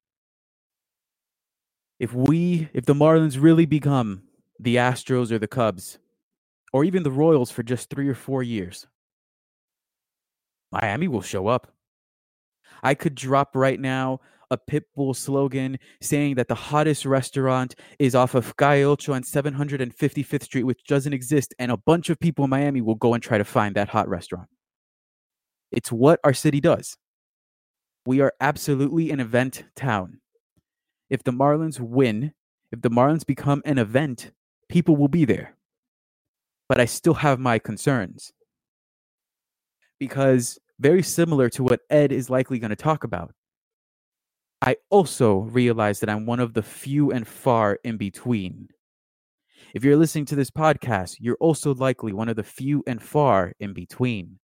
[1.99, 4.23] If we, if the Marlins really become
[4.59, 5.99] the Astros or the Cubs,
[6.73, 8.87] or even the Royals for just three or four years,
[10.71, 11.73] Miami will show up.
[12.83, 18.35] I could drop right now a Pitbull slogan saying that the hottest restaurant is off
[18.35, 22.51] of Calle Ocho and 755th Street, which doesn't exist, and a bunch of people in
[22.51, 24.49] Miami will go and try to find that hot restaurant.
[25.71, 26.97] It's what our city does.
[28.07, 30.21] We are absolutely an event town.
[31.11, 32.33] If the Marlins win,
[32.73, 34.33] if the Marlins become an event,
[34.69, 35.55] people will be there.
[36.69, 38.33] But I still have my concerns.
[39.99, 43.35] Because, very similar to what Ed is likely going to talk about,
[44.61, 48.69] I also realize that I'm one of the few and far in between.
[49.75, 53.53] If you're listening to this podcast, you're also likely one of the few and far
[53.61, 54.39] in between.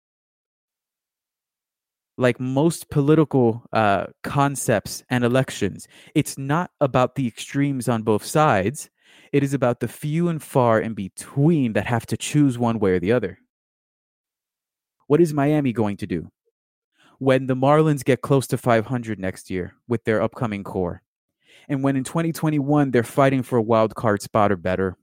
[2.17, 8.91] Like most political uh, concepts and elections, it's not about the extremes on both sides.
[9.33, 12.93] It is about the few and far in between that have to choose one way
[12.93, 13.39] or the other.
[15.07, 16.31] What is Miami going to do?
[17.21, 21.03] when the Marlins get close to 500 next year with their upcoming core,
[21.69, 24.97] and when in 2021 they're fighting for a wild card spot or better,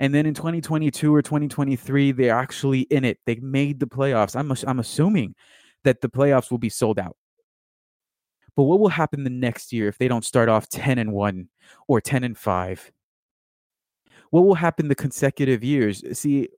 [0.00, 4.34] and then in 2022 or 2023 they're actually in it, they made the playoffs.
[4.34, 5.36] I'm I'm assuming
[5.84, 7.16] that the playoffs will be sold out.
[8.56, 11.48] But what will happen the next year if they don't start off 10 and 1
[11.86, 12.92] or 10 and 5?
[14.30, 16.02] What will happen the consecutive years?
[16.18, 16.48] See,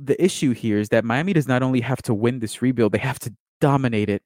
[0.00, 2.98] the issue here is that Miami does not only have to win this rebuild, they
[2.98, 4.22] have to dominate it.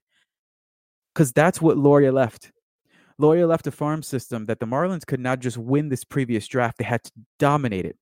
[1.14, 2.52] Because that's what Loria left.
[3.18, 6.78] Loria left a farm system that the Marlins could not just win this previous draft,
[6.78, 7.96] they had to dominate it.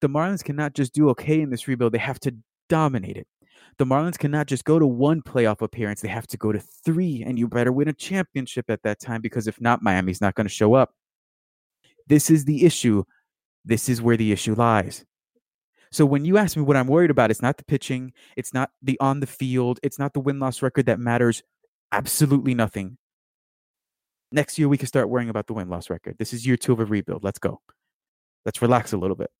[0.00, 2.34] The Marlins cannot just do okay in this rebuild, they have to
[2.68, 3.26] dominate it.
[3.78, 7.22] The Marlins cannot just go to one playoff appearance, they have to go to three,
[7.24, 10.46] and you better win a championship at that time because if not, Miami's not going
[10.46, 10.92] to show up.
[12.06, 13.04] This is the issue.
[13.66, 15.04] This is where the issue lies.
[15.90, 18.70] So when you ask me what I'm worried about, it's not the pitching, it's not
[18.80, 21.42] the on the field, it's not the win loss record that matters
[21.92, 22.96] absolutely nothing.
[24.32, 26.16] Next year we can start worrying about the win loss record.
[26.18, 27.24] This is year 2 of a rebuild.
[27.24, 27.60] Let's go.
[28.44, 29.30] Let's relax a little bit.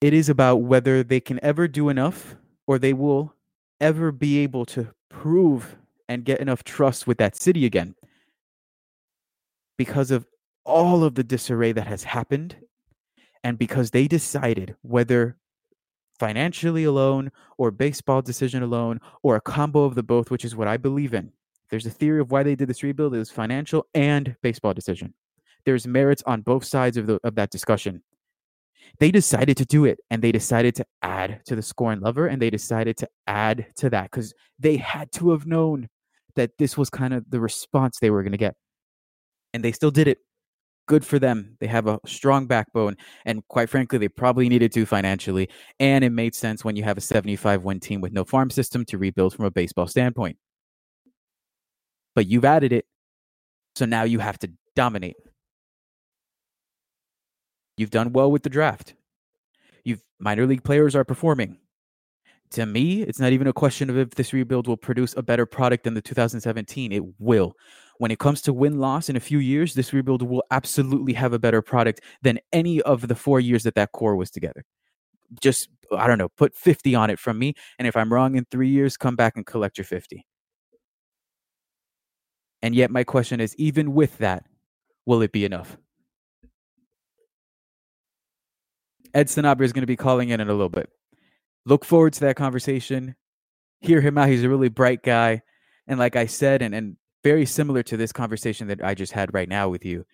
[0.00, 3.34] It is about whether they can ever do enough or they will
[3.80, 5.76] ever be able to prove
[6.08, 7.94] and get enough trust with that city again.
[9.76, 10.26] Because of
[10.64, 12.56] all of the disarray that has happened
[13.42, 15.36] and because they decided whether
[16.18, 20.68] financially alone or baseball decision alone or a combo of the both, which is what
[20.68, 21.32] I believe in.
[21.70, 23.14] There's a theory of why they did this rebuild.
[23.14, 25.14] It was financial and baseball decision.
[25.64, 28.02] There's merits on both sides of the of that discussion.
[29.00, 32.40] They decided to do it and they decided to add to the scoring lover and
[32.40, 35.88] they decided to add to that because they had to have known
[36.36, 38.54] that this was kind of the response they were going to get.
[39.52, 40.18] And they still did it
[40.88, 41.56] good for them.
[41.60, 42.96] They have a strong backbone.
[43.24, 45.48] And quite frankly, they probably needed to financially.
[45.78, 48.84] And it made sense when you have a 75 win team with no farm system
[48.86, 50.36] to rebuild from a baseball standpoint.
[52.16, 52.86] But you've added it.
[53.76, 55.14] So now you have to dominate.
[57.76, 58.94] You've done well with the draft.
[59.84, 61.58] You've minor league players are performing.
[62.52, 65.46] To me, it's not even a question of if this rebuild will produce a better
[65.46, 66.92] product than the 2017.
[66.92, 67.54] It will
[67.98, 71.32] when it comes to win loss in a few years, this rebuild will absolutely have
[71.32, 74.64] a better product than any of the four years that that core was together.
[75.42, 77.54] Just, I don't know, put 50 on it from me.
[77.78, 80.24] And if I'm wrong in three years, come back and collect your 50.
[82.62, 84.44] And yet, my question is even with that,
[85.06, 85.76] will it be enough?
[89.14, 90.90] Ed Sanabria is going to be calling in in a little bit.
[91.66, 93.14] Look forward to that conversation.
[93.80, 94.28] Hear him out.
[94.28, 95.42] He's a really bright guy.
[95.86, 99.34] And like I said, and, and very similar to this conversation that I just had
[99.34, 100.04] right now with you.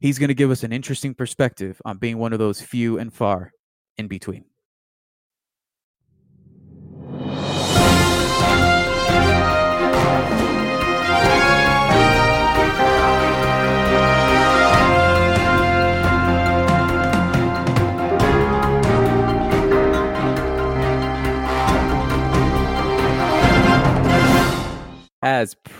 [0.00, 3.12] He's going to give us an interesting perspective on being one of those few and
[3.12, 3.52] far
[3.96, 4.44] in between.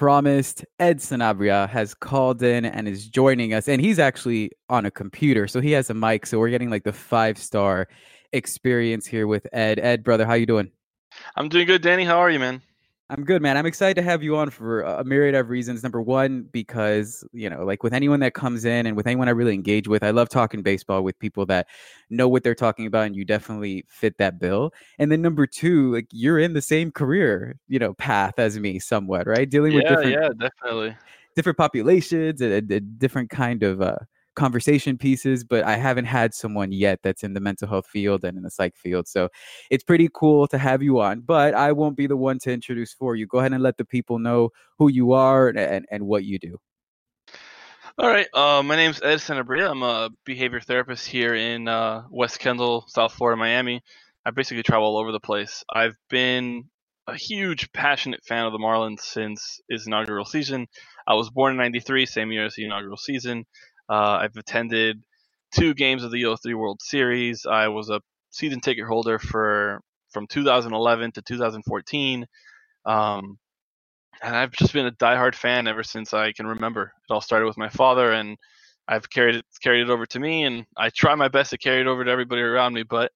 [0.02, 4.90] Promised, Ed Sanabria has called in and is joining us, and he's actually on a
[4.90, 6.26] computer, so he has a mic.
[6.26, 7.86] So we're getting like the five star
[8.32, 9.78] experience here with Ed.
[9.78, 10.72] Ed, brother, how you doing?
[11.36, 12.04] I'm doing good, Danny.
[12.04, 12.62] How are you, man?
[13.12, 13.58] I'm good, man.
[13.58, 15.82] I'm excited to have you on for a myriad of reasons.
[15.82, 19.32] Number one, because, you know, like with anyone that comes in and with anyone I
[19.32, 21.66] really engage with, I love talking baseball with people that
[22.08, 24.72] know what they're talking about and you definitely fit that bill.
[24.98, 28.78] And then number two, like you're in the same career, you know, path as me
[28.78, 29.48] somewhat, right?
[29.48, 30.96] Dealing yeah, with different Yeah, definitely.
[31.36, 33.96] Different populations and a, a different kind of uh
[34.34, 38.36] conversation pieces, but I haven't had someone yet that's in the mental health field and
[38.36, 39.08] in the psych field.
[39.08, 39.28] So
[39.70, 42.92] it's pretty cool to have you on, but I won't be the one to introduce
[42.92, 43.26] for you.
[43.26, 46.38] Go ahead and let the people know who you are and, and, and what you
[46.38, 46.58] do.
[47.98, 48.26] All right.
[48.32, 49.70] Uh, my name's Ed Sanabria.
[49.70, 53.82] I'm a behavior therapist here in uh, West Kendall, South Florida, Miami.
[54.24, 55.62] I basically travel all over the place.
[55.70, 56.64] I've been
[57.06, 60.68] a huge, passionate fan of the Marlins since its inaugural season.
[61.06, 63.44] I was born in '93, same year as the inaugural season.
[63.88, 65.02] Uh, I've attended
[65.54, 67.46] two games of the O3 World Series.
[67.46, 69.80] I was a season ticket holder for
[70.10, 72.26] from 2011 to 2014.
[72.84, 73.38] Um,
[74.22, 76.92] and I've just been a diehard fan ever since I can remember.
[77.08, 78.36] It all started with my father, and
[78.86, 81.80] I've carried it carried it over to me, and I try my best to carry
[81.80, 82.84] it over to everybody around me.
[82.84, 83.10] But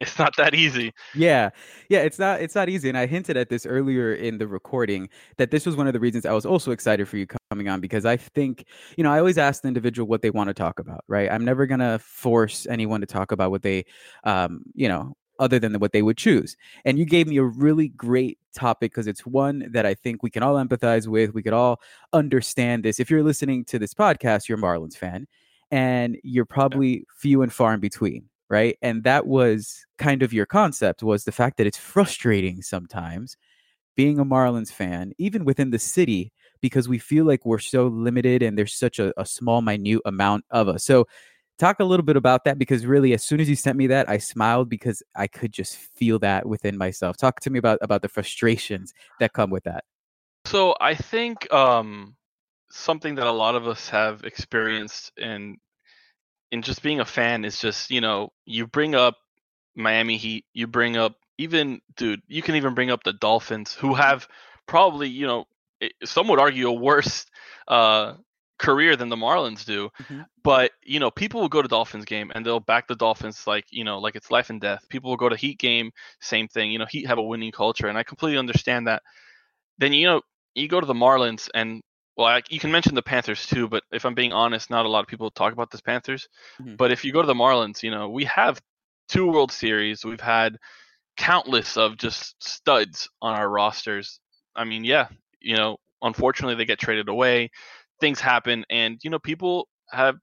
[0.00, 0.92] it's not that easy.
[1.14, 1.50] Yeah.
[1.88, 5.08] Yeah, it's not it's not easy and I hinted at this earlier in the recording
[5.36, 7.80] that this was one of the reasons I was also excited for you coming on
[7.80, 8.64] because I think,
[8.96, 11.30] you know, I always ask the individual what they want to talk about, right?
[11.30, 13.84] I'm never going to force anyone to talk about what they
[14.24, 16.56] um, you know, other than what they would choose.
[16.84, 20.30] And you gave me a really great topic because it's one that I think we
[20.30, 21.34] can all empathize with.
[21.34, 21.80] We could all
[22.12, 23.00] understand this.
[23.00, 25.26] If you're listening to this podcast, you're a Marlins fan
[25.70, 28.76] and you're probably few and far in between right?
[28.82, 33.36] And that was kind of your concept was the fact that it's frustrating sometimes
[33.96, 38.42] being a marlins fan even within the city because we feel like we're so limited
[38.42, 40.84] and there's such a, a small minute amount of us.
[40.84, 41.06] So
[41.58, 44.08] talk a little bit about that because really as soon as you sent me that
[44.08, 47.16] i smiled because i could just feel that within myself.
[47.16, 49.84] Talk to me about about the frustrations that come with that.
[50.44, 52.14] So i think um
[52.70, 55.56] something that a lot of us have experienced and
[56.52, 59.16] and just being a fan is just you know you bring up
[59.74, 63.94] Miami Heat, you bring up even dude, you can even bring up the Dolphins who
[63.94, 64.28] have
[64.66, 65.44] probably you know
[66.04, 67.26] some would argue a worse
[67.68, 68.14] uh,
[68.58, 69.90] career than the Marlins do.
[70.02, 70.22] Mm-hmm.
[70.42, 73.66] But you know people will go to Dolphins game and they'll back the Dolphins like
[73.70, 74.84] you know like it's life and death.
[74.88, 76.72] People will go to Heat game, same thing.
[76.72, 79.02] You know Heat have a winning culture and I completely understand that.
[79.78, 80.22] Then you know
[80.54, 81.82] you go to the Marlins and
[82.18, 84.88] well, I, you can mention the Panthers too, but if I'm being honest, not a
[84.88, 86.28] lot of people talk about the Panthers.
[86.60, 86.74] Mm-hmm.
[86.74, 88.60] But if you go to the Marlins, you know, we have
[89.08, 90.04] two World Series.
[90.04, 90.58] We've had
[91.16, 94.18] countless of just studs on our rosters.
[94.56, 95.06] I mean, yeah,
[95.40, 97.52] you know, unfortunately they get traded away.
[98.00, 100.16] Things happen, and you know, people have,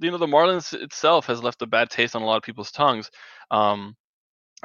[0.00, 2.72] you know, the Marlins itself has left a bad taste on a lot of people's
[2.72, 3.10] tongues.
[3.50, 3.96] Um,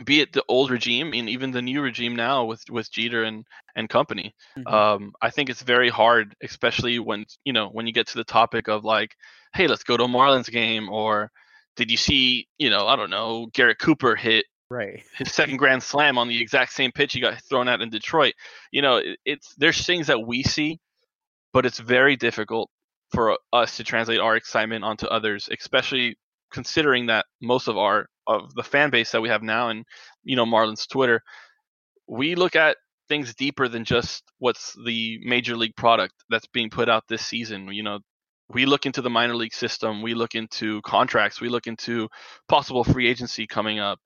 [0.06, 3.46] be it the old regime and even the new regime now with with Jeter and
[3.76, 4.34] and company.
[4.58, 4.74] Mm-hmm.
[4.74, 8.24] Um, I think it's very hard, especially when you know when you get to the
[8.24, 9.16] topic of like,
[9.54, 11.32] hey, let's go to a Marlins game, or
[11.76, 15.82] did you see you know I don't know Garrett Cooper hit right his second grand
[15.82, 18.34] slam on the exact same pitch he got thrown out in Detroit.
[18.72, 20.80] You know, it, it's there's things that we see,
[21.54, 22.70] but it's very difficult
[23.12, 26.16] for us to translate our excitement onto others, especially
[26.52, 29.86] considering that most of our of the fan base that we have now and
[30.24, 31.22] you know Marlins Twitter,
[32.08, 32.78] we look at
[33.08, 37.68] things deeper than just what's the major league product that's being put out this season.
[37.74, 38.00] You know,
[38.50, 42.08] we look into the minor league system, we look into contracts, we look into
[42.48, 44.00] possible free agency coming up,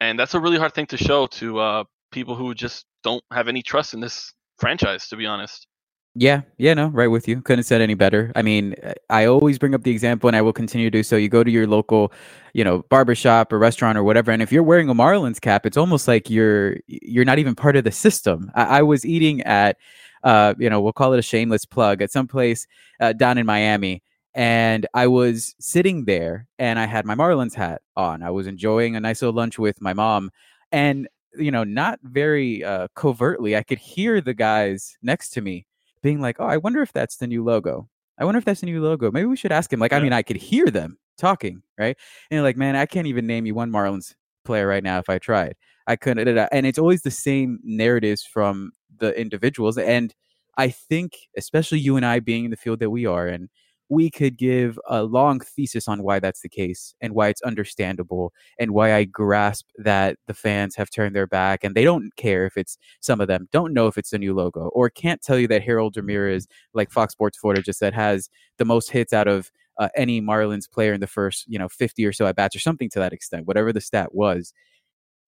[0.00, 3.48] and that's a really hard thing to show to uh, people who just don't have
[3.48, 5.66] any trust in this franchise, to be honest.
[6.14, 7.40] Yeah, yeah, no, right with you.
[7.40, 8.32] Couldn't have said any better.
[8.36, 8.74] I mean,
[9.08, 11.16] I always bring up the example and I will continue to do so.
[11.16, 12.12] You go to your local,
[12.52, 15.78] you know, barbershop or restaurant or whatever, and if you're wearing a Marlins cap, it's
[15.78, 18.50] almost like you're you're not even part of the system.
[18.54, 19.78] I, I was eating at
[20.22, 22.66] uh, you know, we'll call it a shameless plug at some place
[23.00, 24.02] uh, down in Miami.
[24.34, 28.22] And I was sitting there and I had my Marlins hat on.
[28.22, 30.30] I was enjoying a nice little lunch with my mom.
[30.70, 31.08] And,
[31.38, 35.66] you know, not very uh, covertly, I could hear the guys next to me
[36.02, 37.88] being like, "Oh, I wonder if that's the new logo.
[38.18, 39.10] I wonder if that's the new logo.
[39.10, 39.98] Maybe we should ask him." Like, yeah.
[39.98, 41.96] I mean, I could hear them talking, right?
[42.30, 45.18] And like, man, I can't even name you one Marlins player right now if I
[45.18, 45.54] tried.
[45.86, 46.28] I couldn't.
[46.28, 49.78] And uh, it's always the same narratives from the individuals.
[49.78, 50.14] And
[50.56, 53.48] I think, especially you and I being in the field that we are, and
[53.88, 58.32] we could give a long thesis on why that's the case and why it's understandable
[58.58, 62.46] and why I grasp that the fans have turned their back and they don't care
[62.46, 65.38] if it's some of them don't know if it's a new logo or can't tell
[65.38, 69.28] you that Harold Ramirez, like Fox Sports Florida just said, has the most hits out
[69.28, 72.56] of uh, any Marlins player in the first, you know, 50 or so at bats
[72.56, 74.52] or something to that extent, whatever the stat was.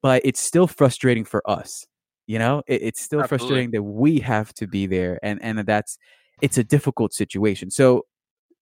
[0.03, 1.87] But it's still frustrating for us.
[2.27, 3.47] You know, it, it's still Absolutely.
[3.47, 5.99] frustrating that we have to be there and and that's
[6.41, 7.71] it's a difficult situation.
[7.71, 8.05] So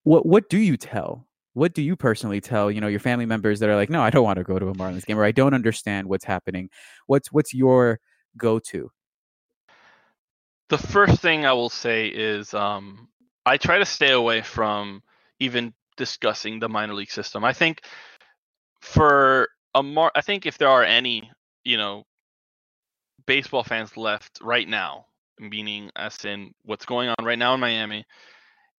[0.03, 1.27] what what do you tell?
[1.53, 4.09] What do you personally tell, you know, your family members that are like, "No, I
[4.09, 6.69] don't want to go to a Marlins game or I don't understand what's happening."
[7.07, 7.99] What's what's your
[8.37, 8.91] go-to?
[10.69, 13.07] The first thing I will say is um,
[13.45, 15.03] I try to stay away from
[15.39, 17.43] even discussing the minor league system.
[17.43, 17.81] I think
[18.81, 21.31] for a mar- I think if there are any,
[21.63, 22.03] you know,
[23.25, 25.05] baseball fans left right now,
[25.39, 28.05] meaning as in what's going on right now in Miami,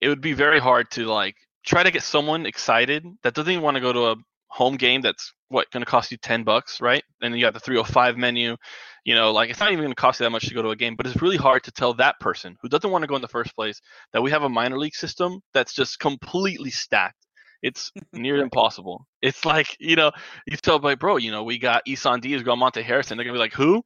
[0.05, 1.36] it would be very hard to like
[1.66, 4.16] try to get someone excited that doesn't even want to go to a
[4.48, 7.05] home game that's what going to cost you 10 bucks right?
[7.22, 8.57] And you got the 305 menu
[9.05, 10.70] you know like it's not even going to cost you that much to go to
[10.70, 13.16] a game but it's really hard to tell that person who doesn't want to go
[13.16, 13.80] in the first place
[14.12, 17.26] that we have a minor league system that's just completely stacked.
[17.62, 19.07] It's near impossible.
[19.22, 20.11] It's like you know
[20.46, 23.16] you tell like bro you know we got isan diaz got monte harrison.
[23.16, 23.82] They're going to be like who?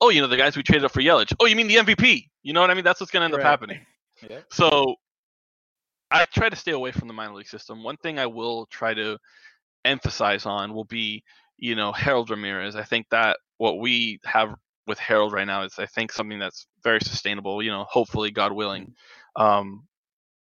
[0.00, 1.32] Oh you know the guys we traded up for yelich.
[1.40, 2.84] Oh you mean the mvp you know what i mean?
[2.84, 3.42] That's what's going to end Right.
[3.42, 3.80] up happening.
[4.30, 4.40] Yeah.
[4.50, 4.94] so
[6.12, 7.82] I try to stay away from the minor league system.
[7.82, 9.18] One thing I will try to
[9.84, 11.24] emphasize on will be,
[11.58, 12.76] you know, Harold Ramirez.
[12.76, 14.54] I think that what we have
[14.86, 17.62] with Harold right now is, I think, something that's very sustainable.
[17.62, 18.94] You know, hopefully, God willing.
[19.36, 19.84] Um,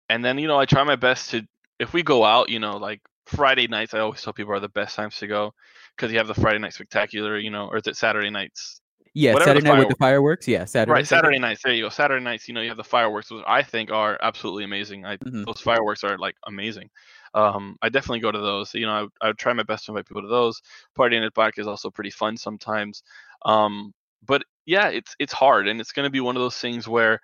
[0.08, 1.46] and then, you know, I try my best to,
[1.78, 4.68] if we go out, you know, like Friday nights, I always tell people are the
[4.68, 5.54] best times to go
[5.96, 8.80] because you have the Friday night spectacular, you know, or is it Saturday nights?
[9.14, 10.48] Yeah, Saturday night with the fireworks.
[10.48, 10.90] Yeah, Saturday.
[10.92, 11.62] Right, Saturday nights.
[11.62, 11.88] There you go.
[11.88, 12.48] Saturday nights.
[12.48, 15.04] You know, you have the fireworks, which I think are absolutely amazing.
[15.06, 15.46] I Mhm.
[15.46, 16.90] those fireworks are like amazing.
[17.32, 18.74] Um, I definitely go to those.
[18.74, 20.60] You know, I, I would try my best to invite people to those.
[20.98, 23.02] Partying at Black is also pretty fun sometimes.
[23.44, 23.94] Um,
[24.26, 27.20] but yeah, it's it's hard, and it's going to be one of those things where,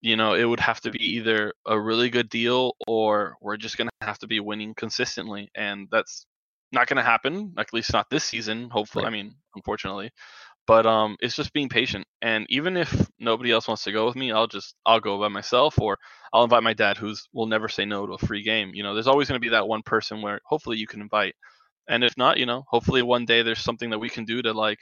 [0.00, 3.76] you know, it would have to be either a really good deal or we're just
[3.78, 6.26] going to have to be winning consistently, and that's
[6.70, 7.52] not going to happen.
[7.58, 8.70] At least not this season.
[8.70, 9.08] Hopefully, Right.
[9.10, 10.10] I mean, unfortunately
[10.66, 14.16] but um it's just being patient and even if nobody else wants to go with
[14.16, 15.98] me i'll just i'll go by myself or
[16.32, 18.94] i'll invite my dad who's will never say no to a free game you know
[18.94, 21.34] there's always going to be that one person where hopefully you can invite
[21.88, 24.52] and if not you know hopefully one day there's something that we can do to
[24.52, 24.78] like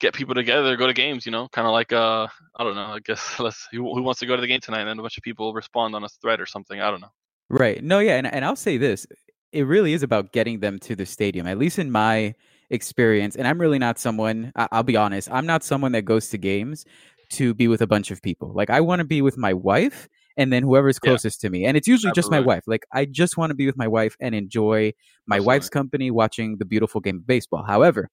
[0.00, 2.86] get people together go to games you know kind of like uh i don't know
[2.86, 5.02] i guess let's who, who wants to go to the game tonight and then a
[5.02, 7.12] bunch of people respond on a thread or something i don't know
[7.50, 7.82] Right.
[7.82, 9.06] No, yeah, and and I'll say this:
[9.52, 11.46] it really is about getting them to the stadium.
[11.46, 12.34] At least in my
[12.70, 14.52] experience, and I'm really not someone.
[14.56, 15.28] I- I'll be honest.
[15.30, 16.84] I'm not someone that goes to games
[17.30, 18.52] to be with a bunch of people.
[18.54, 21.10] Like I want to be with my wife and then whoever's Yeah.
[21.10, 21.64] closest to me.
[21.64, 22.64] And it's usually just my wife.
[22.66, 24.92] Like I just want to be with my wife and enjoy
[25.26, 25.46] my Absolutely.
[25.46, 27.62] wife's company watching the beautiful game of baseball.
[27.64, 28.08] However,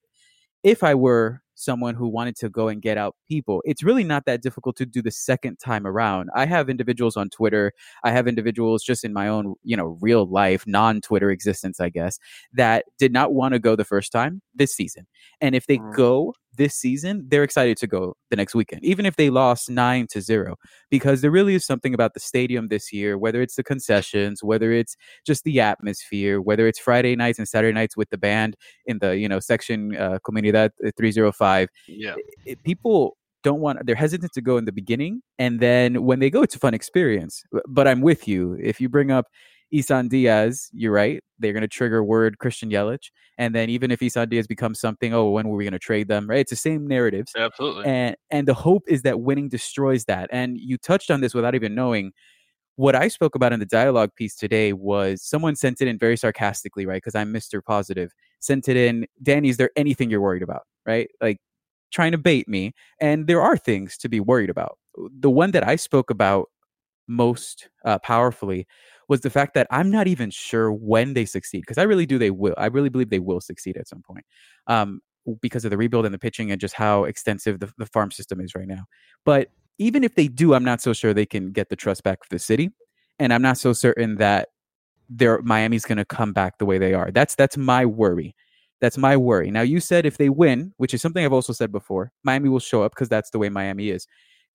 [0.64, 4.26] if I were someone who wanted to go and get out people, it's really not
[4.26, 6.30] that difficult to do the second time around.
[6.36, 10.26] I have individuals on Twitter, I have individuals just in my own, you know, real
[10.26, 12.20] life, non-Twitter existence, I guess,
[12.53, 15.08] that did not want to go the first time this season.
[15.41, 15.91] And if they Mm.
[15.93, 20.08] go this season, they're excited to go the next weekend, even if they lost nine
[20.08, 20.55] to zero,
[20.89, 24.72] because there really is something about the stadium this year, whether it's the concessions, whether
[24.72, 24.95] it's
[25.26, 28.55] just the atmosphere, whether it's Friday nights and Saturday nights with the band
[28.88, 31.46] in the, you know, section uh, Comunidad 305,
[31.87, 32.15] yeah.
[32.45, 36.29] it, people don't want they're hesitant to go in the beginning and then when they
[36.29, 38.57] go it's a fun experience but i'm with you.
[38.61, 39.27] If you bring up
[39.71, 44.01] isan diaz you're right they're going to trigger word christian yelich and then even if
[44.01, 46.27] isan diaz becomes something oh when were we going to trade them?
[46.29, 46.39] Right?
[46.39, 47.85] It's the same narratives absolutely.
[47.85, 51.55] and and the hope is that winning destroys that and you touched on this without
[51.55, 52.11] even knowing.
[52.75, 56.15] What i spoke about in the dialogue piece today was someone sent it in very
[56.15, 56.97] sarcastically right?
[56.97, 61.09] Because i'm mr positive sent it in danny is there anything you're worried about right?
[61.21, 61.38] Like
[61.91, 64.77] trying to bait me and there are things to be worried about.
[65.19, 66.49] The one that i spoke about
[67.07, 68.67] most uh, powerfully
[69.07, 72.17] was the fact that i'm not even sure when they succeed because i really do
[72.17, 74.25] they will i really believe they will succeed at some point
[74.67, 74.99] um,
[75.41, 78.41] because of the rebuild and the pitching and just how extensive the, the farm system
[78.41, 78.85] is right now.
[79.25, 82.19] But even if they do i'm not so sure they can get the trust back
[82.21, 82.71] of the city
[83.19, 84.49] and i'm not so certain that
[85.09, 87.11] their miami's going to come back the way they are.
[87.11, 88.35] That's that's my worry
[88.80, 89.51] that's my worry.
[89.51, 92.59] Now, you said if they win, which is something I've also said before, Miami will
[92.59, 94.07] show up because that's the way Miami is.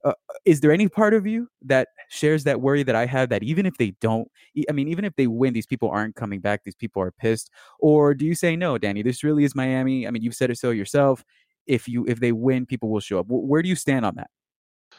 [0.05, 0.13] Uh,
[0.45, 3.67] is there any part of you that shares that worry that I have that even
[3.67, 4.29] if they don't,
[4.69, 7.51] I mean, even if they win, these people aren't coming back, these people are pissed?
[7.79, 10.07] Or do you say, no, Danny, this really is Miami?
[10.07, 11.25] I mean, you've said it so yourself.
[11.67, 13.27] If you if they win, people will show up.
[13.27, 14.31] Wh- Where do you stand on that?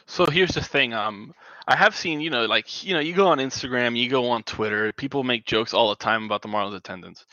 [0.06, 0.94] So here's the thing.
[0.94, 1.34] Um,
[1.68, 4.42] I have seen, you know, like you know, you go on Instagram, you go on
[4.44, 7.26] Twitter, people make jokes all the time about the Marlins attendance.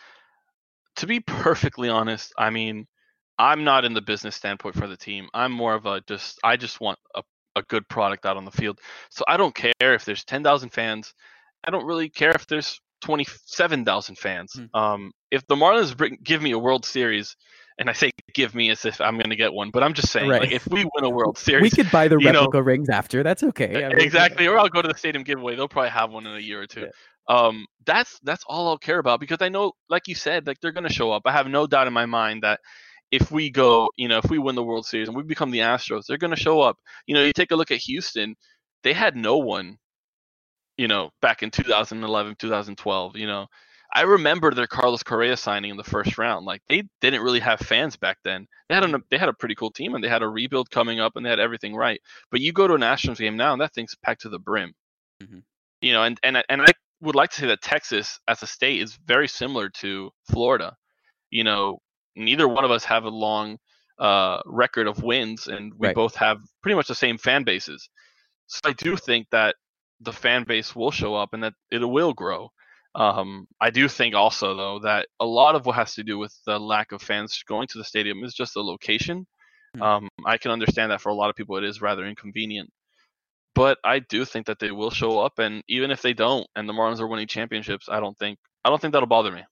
[0.98, 2.88] To be perfectly honest, I mean,
[3.38, 5.28] I'm not in the business standpoint for the team.
[5.34, 7.24] I'm more of a just I just want a,
[7.56, 8.80] a good product out on the field.
[9.10, 11.14] So I don't care if there's 10,000 fans.
[11.64, 14.54] I don't really care if there's 27,000 fans.
[14.56, 14.80] Mm.
[14.80, 17.36] Um, if the Marlins bring, give me a World Series,
[17.80, 20.12] and I say give me as if I'm going to get one, but I'm just
[20.12, 20.42] saying, right.
[20.42, 23.24] like, if we win a World Series, we could buy the replica know, rings after.
[23.24, 23.84] That's okay.
[23.84, 25.56] I mean, exactly, or I'll go to the stadium giveaway.
[25.56, 26.82] They'll probably have one in a year or two.
[26.82, 26.88] Yeah.
[27.28, 30.72] Um, that's that's all I'll care about because I know, like you said, like they're
[30.72, 31.24] going to show up.
[31.26, 32.60] I have no doubt in my mind that
[33.12, 35.60] if we go, you know, if we win the World Series and we become the
[35.60, 36.78] Astros, they're going to show up.
[37.06, 38.36] You know, you take a look at Houston;
[38.84, 39.78] they had no one,
[40.78, 43.18] you know, back in 2011, 2012.
[43.18, 43.48] You know,
[43.94, 46.46] I remember their Carlos Correa signing in the first round.
[46.46, 48.48] Like they didn't really have fans back then.
[48.70, 51.00] They had a they had a pretty cool team and they had a rebuild coming
[51.00, 52.00] up and they had everything right.
[52.32, 54.74] But you go to an Astros game now and that thing's packed to the brim.
[55.22, 55.40] Mm-hmm.
[55.82, 56.68] You know, and and and I
[57.02, 60.76] would like to say that Texas as a state is very similar to Florida.
[61.30, 61.80] You know,
[62.16, 63.58] neither one of us have a long
[63.99, 65.95] uh, record of wins, and we right.
[65.95, 67.89] both have pretty much the same fan bases.
[68.47, 69.56] So I do think that
[70.02, 72.49] the fan base will show up and that it will grow.
[72.95, 76.38] Um, I do think also though that a lot of what has to do with
[76.45, 79.26] the lack of fans going to the stadium is just the location.
[79.78, 79.82] Mm-hmm.
[79.82, 82.70] Um, I can understand that for a lot of people it is rather inconvenient,
[83.56, 86.68] but I do think that they will show up, and even if they don't, and
[86.68, 89.43] the Marlins are winning championships, I don't think I don't think that'll bother me.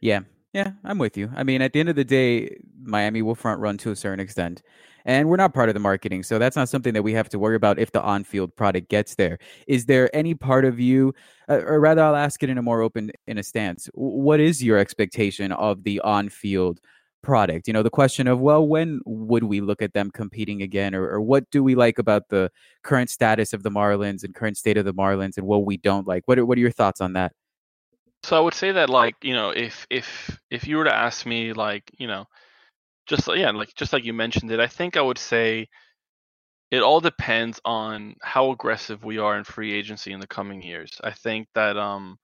[0.00, 0.20] Yeah,
[0.52, 1.30] yeah, I'm with you.
[1.34, 4.20] I mean, at the end of the day, Miami will front run to a certain
[4.20, 4.62] extent.
[5.04, 6.22] And we're not part of the marketing.
[6.22, 8.88] So that's not something that we have to worry about if the on field product
[8.88, 9.38] gets there.
[9.66, 11.12] Is there any part of you,
[11.48, 13.88] uh, or rather, I'll ask it in a more open in a stance.
[13.94, 16.80] What is your expectation of the on field
[17.22, 17.66] product?
[17.66, 20.94] You know, the question of, well, when would we look at them competing again?
[20.94, 22.50] Or, or what do we like about the
[22.82, 26.06] current status of the Marlins and current state of the Marlins and what we don't
[26.06, 26.26] like?
[26.26, 27.32] What are, what are your thoughts on that?
[28.24, 31.26] So I would say that like, you know, if if if you were to ask
[31.26, 32.26] me like, you know,
[33.06, 35.68] just yeah, like just like you mentioned it, I think I would say
[36.70, 41.00] it all depends on how aggressive we are in free agency in the coming years.
[41.02, 42.18] I think that um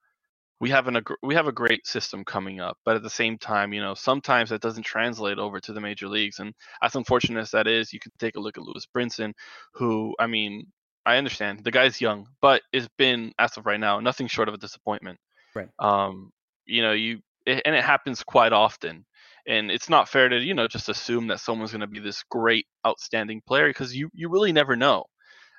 [0.61, 3.73] we have an we have a great system coming up, but at the same time,
[3.73, 6.53] you know, sometimes that doesn't translate over to the major leagues, and
[6.83, 9.33] as unfortunate as that is, you can take a look at Lewis Brinson,
[9.75, 10.67] who I mean,
[11.07, 14.55] I understand the guy's young, but it's been as of right now nothing short of
[14.55, 15.19] a disappointment.
[15.55, 15.69] Right.
[15.79, 16.33] Um,
[16.67, 19.05] you know, you it, and it happens quite often.
[19.47, 22.23] And it's not fair to you know just assume that someone's going to be this
[22.31, 25.05] great, outstanding player because you you really never know.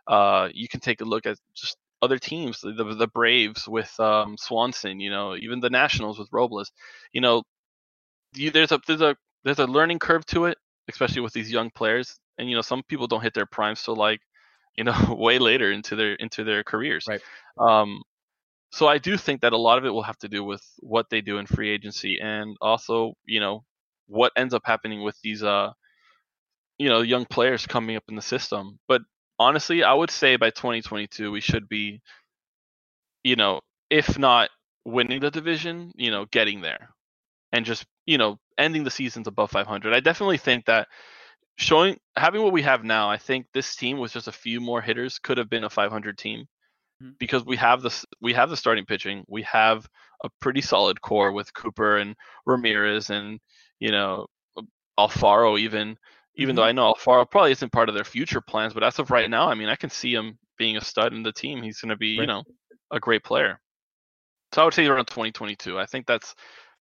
[0.08, 4.38] Uh, you can take a look at just other teams, the the Braves with um,
[4.38, 6.72] Swanson, you know, even the Nationals with Robles.
[7.14, 7.44] You know,
[8.36, 10.58] you, there's a there's a there's a learning curve to it,
[10.90, 12.18] especially with these young players.
[12.38, 14.22] And you know, some people don't hit their prime so like,
[14.78, 17.06] you know, way later into their into their careers.
[17.08, 17.22] Right.
[17.60, 18.02] Um,
[18.72, 21.10] so I do think that a lot of it will have to do with what
[21.10, 23.64] they do in free agency and also, you know,
[24.08, 25.72] what ends up happening with these uh
[26.80, 28.80] you know, young players coming up in the system.
[28.88, 29.02] But
[29.40, 32.02] honestly, I would say by 2022 we should be
[33.24, 34.50] you know, if not
[34.86, 36.90] winning the division, you know, getting there
[37.52, 39.94] and just, you know, ending the seasons above 500.
[39.94, 40.88] I definitely think that
[41.58, 44.82] showing having what we have now, I think this team with just a few more
[44.82, 46.48] hitters could have been a 500 team.
[47.02, 47.12] Mm-hmm.
[47.18, 49.24] because we have this we have the starting pitching.
[49.30, 49.88] We have
[50.26, 52.14] a pretty solid core with Cooper and
[52.46, 53.40] Ramirez and
[53.80, 54.28] you know
[55.00, 55.98] Alfaro even
[56.40, 56.56] even mm-hmm.
[56.58, 59.30] though I know Alfaro probably isn't part of their future plans, but as of right
[59.30, 61.62] now, I mean I can see him being a stud in the team.
[61.62, 62.24] He's going to be, right.
[62.24, 62.44] you know,
[62.92, 63.60] a great player.
[64.54, 65.78] So I would say around 2022.
[65.78, 66.34] I think that's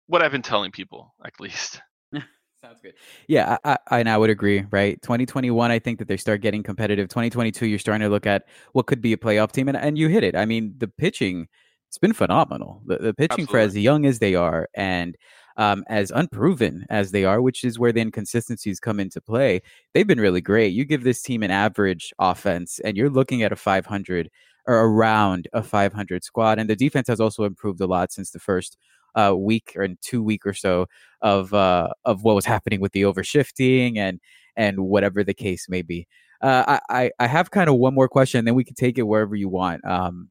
[0.08, 1.82] what I've been telling people at least.
[2.14, 2.94] Sounds good.
[3.28, 4.66] Yeah, I, I, and I would agree.
[4.72, 5.70] Right, 2021.
[5.70, 7.10] I think that they start getting competitive.
[7.10, 10.08] 2022, you're starting to look at what could be a playoff team, and and you
[10.08, 10.36] hit it.
[10.36, 11.48] I mean, the pitching,
[11.89, 12.82] it's been phenomenal.
[12.86, 13.52] The, the pitching Absolutely.
[13.52, 15.18] for as young as they are, and
[15.58, 19.62] um, as unproven as they are, which is where the inconsistencies come into play.
[19.93, 20.74] They've been really great.
[20.74, 24.30] You give this team an average offense, and you're looking at a 500
[24.66, 28.39] or around a 500 squad, and the defense has also improved a lot since the
[28.39, 28.78] first
[29.16, 30.88] uh, week or in two week or so
[31.22, 34.20] of uh, of what was happening with the overshifting and
[34.56, 36.08] and whatever the case may be.
[36.41, 39.04] Uh, I I have kind of one more question, and then we can take it
[39.04, 39.86] wherever you want.
[39.86, 40.30] Um,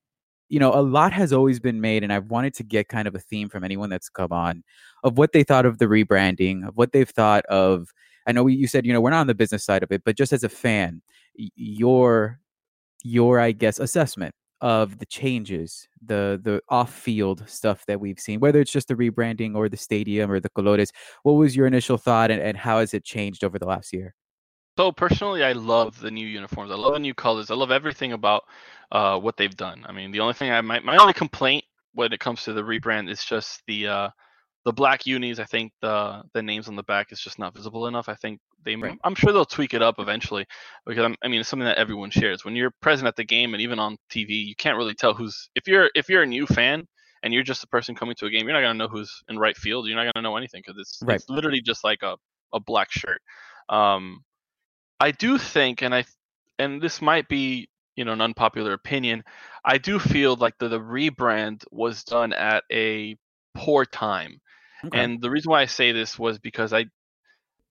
[0.52, 3.14] you know, a lot has always been made, and I've wanted to get kind of
[3.14, 4.62] a theme from anyone that's come on
[5.02, 7.88] of what they thought of the rebranding, of what they've thought of.
[8.26, 10.14] I know you said you know we're not on the business side of it, but
[10.14, 11.00] just as a fan,
[11.34, 12.38] your
[13.02, 18.60] your I guess assessment of the changes, the the off-field stuff that we've seen, whether
[18.60, 20.90] it's just the rebranding or the stadium or the colores.
[21.22, 24.14] What was your initial thought, and, and how has it changed over the last year?
[24.78, 26.70] So personally, I love the new uniforms.
[26.70, 27.50] I love the new colors.
[27.50, 28.44] I love everything about
[28.92, 29.84] uh, what they've done.
[29.86, 31.64] I mean, the only thing I my, my only complaint
[31.94, 34.08] when it comes to the rebrand is just the uh,
[34.64, 35.40] the black unis.
[35.40, 38.08] I think the the names on the back is just not visible enough.
[38.08, 38.76] I think they.
[38.76, 38.98] Right.
[39.02, 40.46] I'm sure they'll tweak it up eventually
[40.86, 42.44] because I'm, I mean it's something that everyone shares.
[42.44, 45.50] When you're present at the game and even on TV, you can't really tell who's
[45.54, 46.86] if you're if you're a new fan
[47.24, 49.38] and you're just a person coming to a game, you're not gonna know who's in
[49.38, 49.86] right field.
[49.86, 51.16] You're not gonna know anything because it's Right.
[51.16, 52.16] it's literally just like a
[52.52, 53.20] a black shirt.
[53.68, 54.22] Um,
[55.00, 56.04] I do think, and I,
[56.58, 59.22] and this might be, you know, an unpopular opinion.
[59.64, 63.16] I do feel like the, the rebrand was done at a
[63.54, 64.40] poor time,
[64.84, 65.04] Okay.
[65.04, 66.86] and the reason why I say this was because I,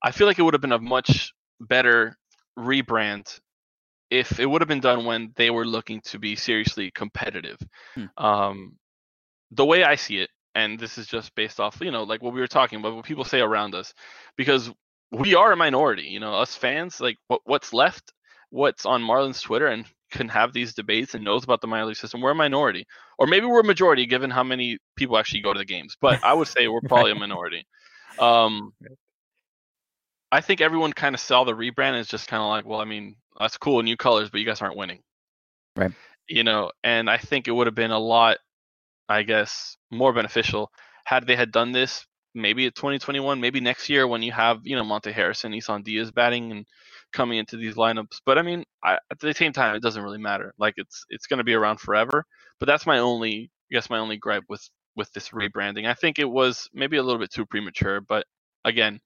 [0.03, 2.17] I feel like it would have been a much better
[2.57, 3.39] rebrand
[4.09, 7.57] if it would have been done when they were looking to be seriously competitive.
[7.95, 8.05] Hmm.
[8.17, 8.78] Um,
[9.51, 12.34] the way I see it, and this is just based off, you know, like what
[12.34, 13.93] we were talking about, what people say around us,
[14.38, 14.72] because
[15.11, 18.13] we are a minority, you know, us fans, like what what's left,
[18.49, 21.97] what's on Marlins Twitter and can have these debates and knows about the minor league
[21.97, 22.86] system, we're a minority.
[23.18, 25.95] Or maybe we're a majority given how many people actually go to the games.
[25.99, 27.66] But I would say we're probably a minority.
[28.20, 28.74] Um,
[30.32, 32.86] I think everyone kind of saw the rebrand as just kind of like, well, I
[32.86, 34.99] mean, that's cool, new colors, but you guys aren't winning.
[35.76, 35.91] Right.
[36.28, 38.38] You know, and I think it would have been a lot,
[39.09, 40.72] I guess, more beneficial
[41.03, 44.76] had they had done this maybe at 2021, maybe next year when you have, you
[44.76, 46.66] know, Monte Harrison, Isan Diaz batting and
[47.14, 48.22] coming into these lineups.
[48.26, 50.53] But I mean, I, at the same time, it doesn't really matter.
[50.59, 52.26] Like it's it's going to be around forever.
[52.59, 55.88] But that's my only, I guess, my only gripe with with this rebranding.
[55.88, 58.01] I think it was maybe a little bit too premature.
[58.01, 58.26] But
[58.66, 58.99] again,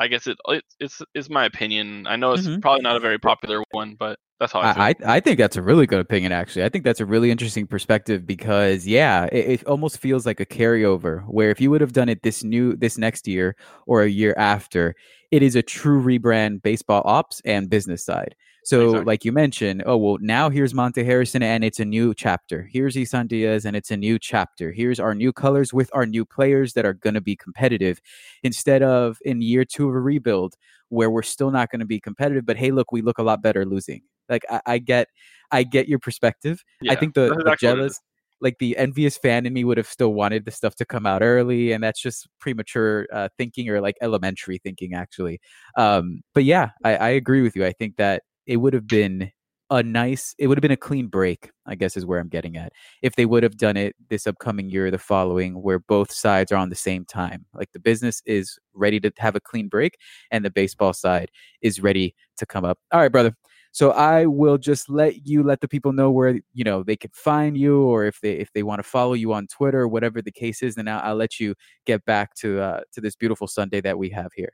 [0.00, 2.06] I guess it, it it's it's my opinion.
[2.08, 2.60] I know it's Mhm.
[2.60, 4.82] probably not a very popular one, but that's how I feel.
[4.82, 6.32] I, I I think that's a really good opinion.
[6.32, 10.38] Actually, I think that's a really interesting perspective because yeah, it, it almost feels like
[10.40, 11.22] a carryover.
[11.26, 14.34] Where if you would have done it this new this next year or a year
[14.36, 14.94] after,
[15.30, 18.34] it is a true rebrand, baseball ops and business side.
[18.70, 19.04] So, Exactly.
[19.04, 22.68] like you mentioned, oh well, now here's Monte Harrison and it's a new chapter.
[22.72, 24.70] Here's Isan Diaz and it's a new chapter.
[24.70, 28.00] Here's our new colors with our new players that are going to be competitive,
[28.44, 30.54] instead of in year two of a rebuild
[30.88, 32.46] where we're still not going to be competitive.
[32.46, 34.02] But hey, look, we look a lot better losing.
[34.28, 35.08] Like I, I get,
[35.50, 36.62] I get your perspective.
[36.88, 38.00] I think the, the exactly what it jealous,
[38.40, 41.22] like the envious fan in me, would have still wanted the stuff to come out
[41.22, 45.40] early, and that's just premature uh, thinking or like elementary thinking, actually.
[45.76, 47.66] Um, but yeah, I, I agree with you.
[47.66, 49.30] I think that it would have been
[49.70, 51.50] a nice, it would have been a clean break.
[51.66, 52.72] I guess is where I'm getting at.
[53.02, 56.56] If they would have done it this upcoming year the following, where both sides are
[56.56, 59.96] on the same time, like the business is ready to have a clean break,
[60.30, 61.30] and the baseball side
[61.62, 62.78] is ready to come up.
[62.92, 63.34] All right, brother.
[63.72, 67.10] So I will just let you let the people know where you know they can
[67.14, 70.32] find you, or if they if they want to follow you on Twitter, whatever the
[70.32, 70.74] case is.
[70.74, 71.54] Then I'll, I'll let you
[71.86, 74.52] get back to uh, to this beautiful Sunday that we have here.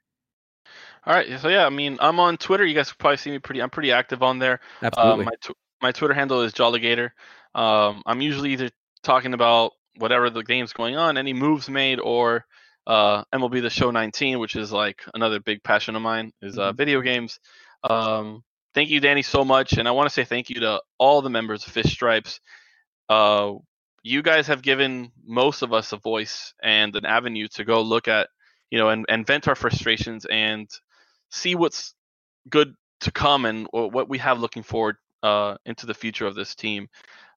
[1.07, 1.41] All right.
[1.41, 2.65] So yeah, I mean, I'm on Twitter.
[2.65, 3.63] You guys probably see me pretty.
[3.63, 4.61] I'm pretty active on there.
[4.83, 5.25] Um, Absolutely.
[5.27, 7.11] my tw- my Twitter handle is Jolligator.
[7.55, 8.71] Um, I'm usually either
[9.03, 12.45] talking about whatever the game's going on, any moves made, or
[12.87, 16.73] uh, MLB The Show 19, which is like another big passion of mine, is uh,
[16.73, 16.77] Mhm.
[16.77, 17.41] video games.
[17.89, 18.43] Um,
[18.75, 21.31] thank you, Danny, so much, and I want to say thank you to all the
[21.31, 22.41] members of Fish Stripes.
[23.09, 23.55] Uh,
[24.03, 28.07] you guys have given most of us a voice and an avenue to go look
[28.09, 28.29] at,
[28.71, 30.69] you know, and, and vent our frustrations and
[31.31, 31.95] see what's
[32.49, 36.55] good to come and what we have looking forward uh, into the future of this
[36.55, 36.89] team.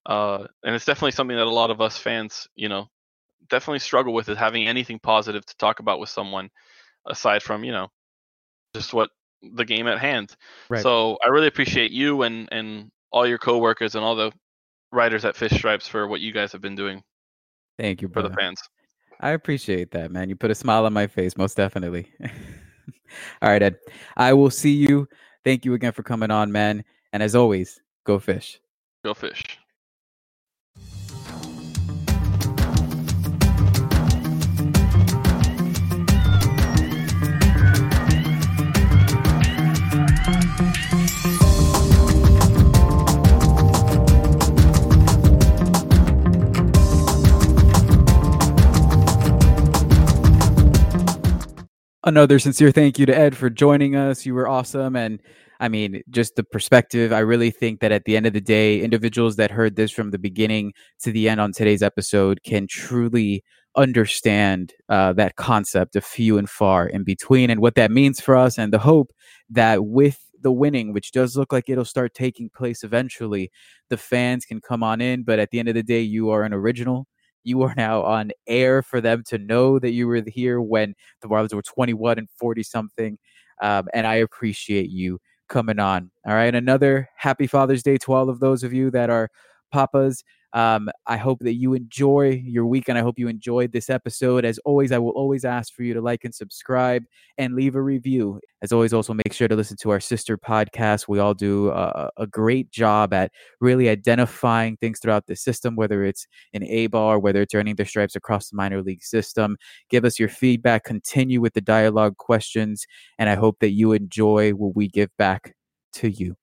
[0.06, 2.88] Uh, and it's definitely something that a lot of us fans, you know,
[3.50, 6.50] definitely struggle with is having anything positive to talk about with someone
[7.08, 7.88] aside from, you know,
[8.74, 9.10] just what
[9.42, 10.36] the game at hand.
[10.70, 10.82] Right.
[10.82, 14.32] So I really appreciate you and, and all your coworkers and all the
[14.92, 17.04] writers at Fish Stripes for what you guys have been doing
[17.78, 18.30] Thank you, for brother.
[18.30, 18.62] the fans.
[19.20, 20.30] I appreciate that, man.
[20.30, 22.12] You put a smile on my face, most definitely.
[23.42, 23.78] All right, Ed.
[24.18, 25.08] I will see you.
[25.44, 26.84] Thank you again for coming on, man.
[27.14, 28.60] And as always, go fish.
[29.04, 29.44] Go Fish.
[52.10, 54.26] Another sincere thank you to Ed for joining us.
[54.26, 54.95] You were awesome.
[54.95, 55.22] And
[55.60, 58.82] I mean, just the perspective, I really think that at the end of the day,
[58.82, 63.43] individuals that heard this from the beginning to the end on today's episode can truly
[63.76, 68.36] understand uh, that concept of few and far in between and what that means for
[68.36, 69.12] us, and the hope
[69.47, 73.51] that with the winning, which does look like it'll start taking place eventually,
[73.89, 75.22] the fans can come on in.
[75.22, 77.05] But at the end of the day, you are an original.
[77.44, 81.28] You are now on air for them to know that you were here when the
[81.28, 83.18] Marlins were 21 and 40 something.
[83.62, 86.12] Um, and I appreciate you coming on.
[86.26, 86.54] All right.
[86.54, 89.30] Another happy Father's Day to all of those of you that are
[89.72, 90.24] papas.
[90.54, 92.97] Um, I hope that you enjoy your weekend.
[92.97, 94.45] I hope you enjoyed this episode.
[94.45, 97.04] As always, I will always ask for you to like and subscribe
[97.38, 98.39] and leave a review.
[98.62, 101.08] As always, also make sure to listen to our sister podcast.
[101.08, 103.32] We all do a, a great job at
[103.62, 107.86] really identifying things throughout the system, whether it's in A bar, whether it's earning their
[107.86, 109.58] stripes across the minor league system.
[109.89, 112.86] Give us your feedback, continue with the dialogue questions,
[113.18, 115.56] and I hope that you enjoy what we give back
[115.93, 116.36] to you.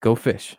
[0.00, 0.56] Go fish.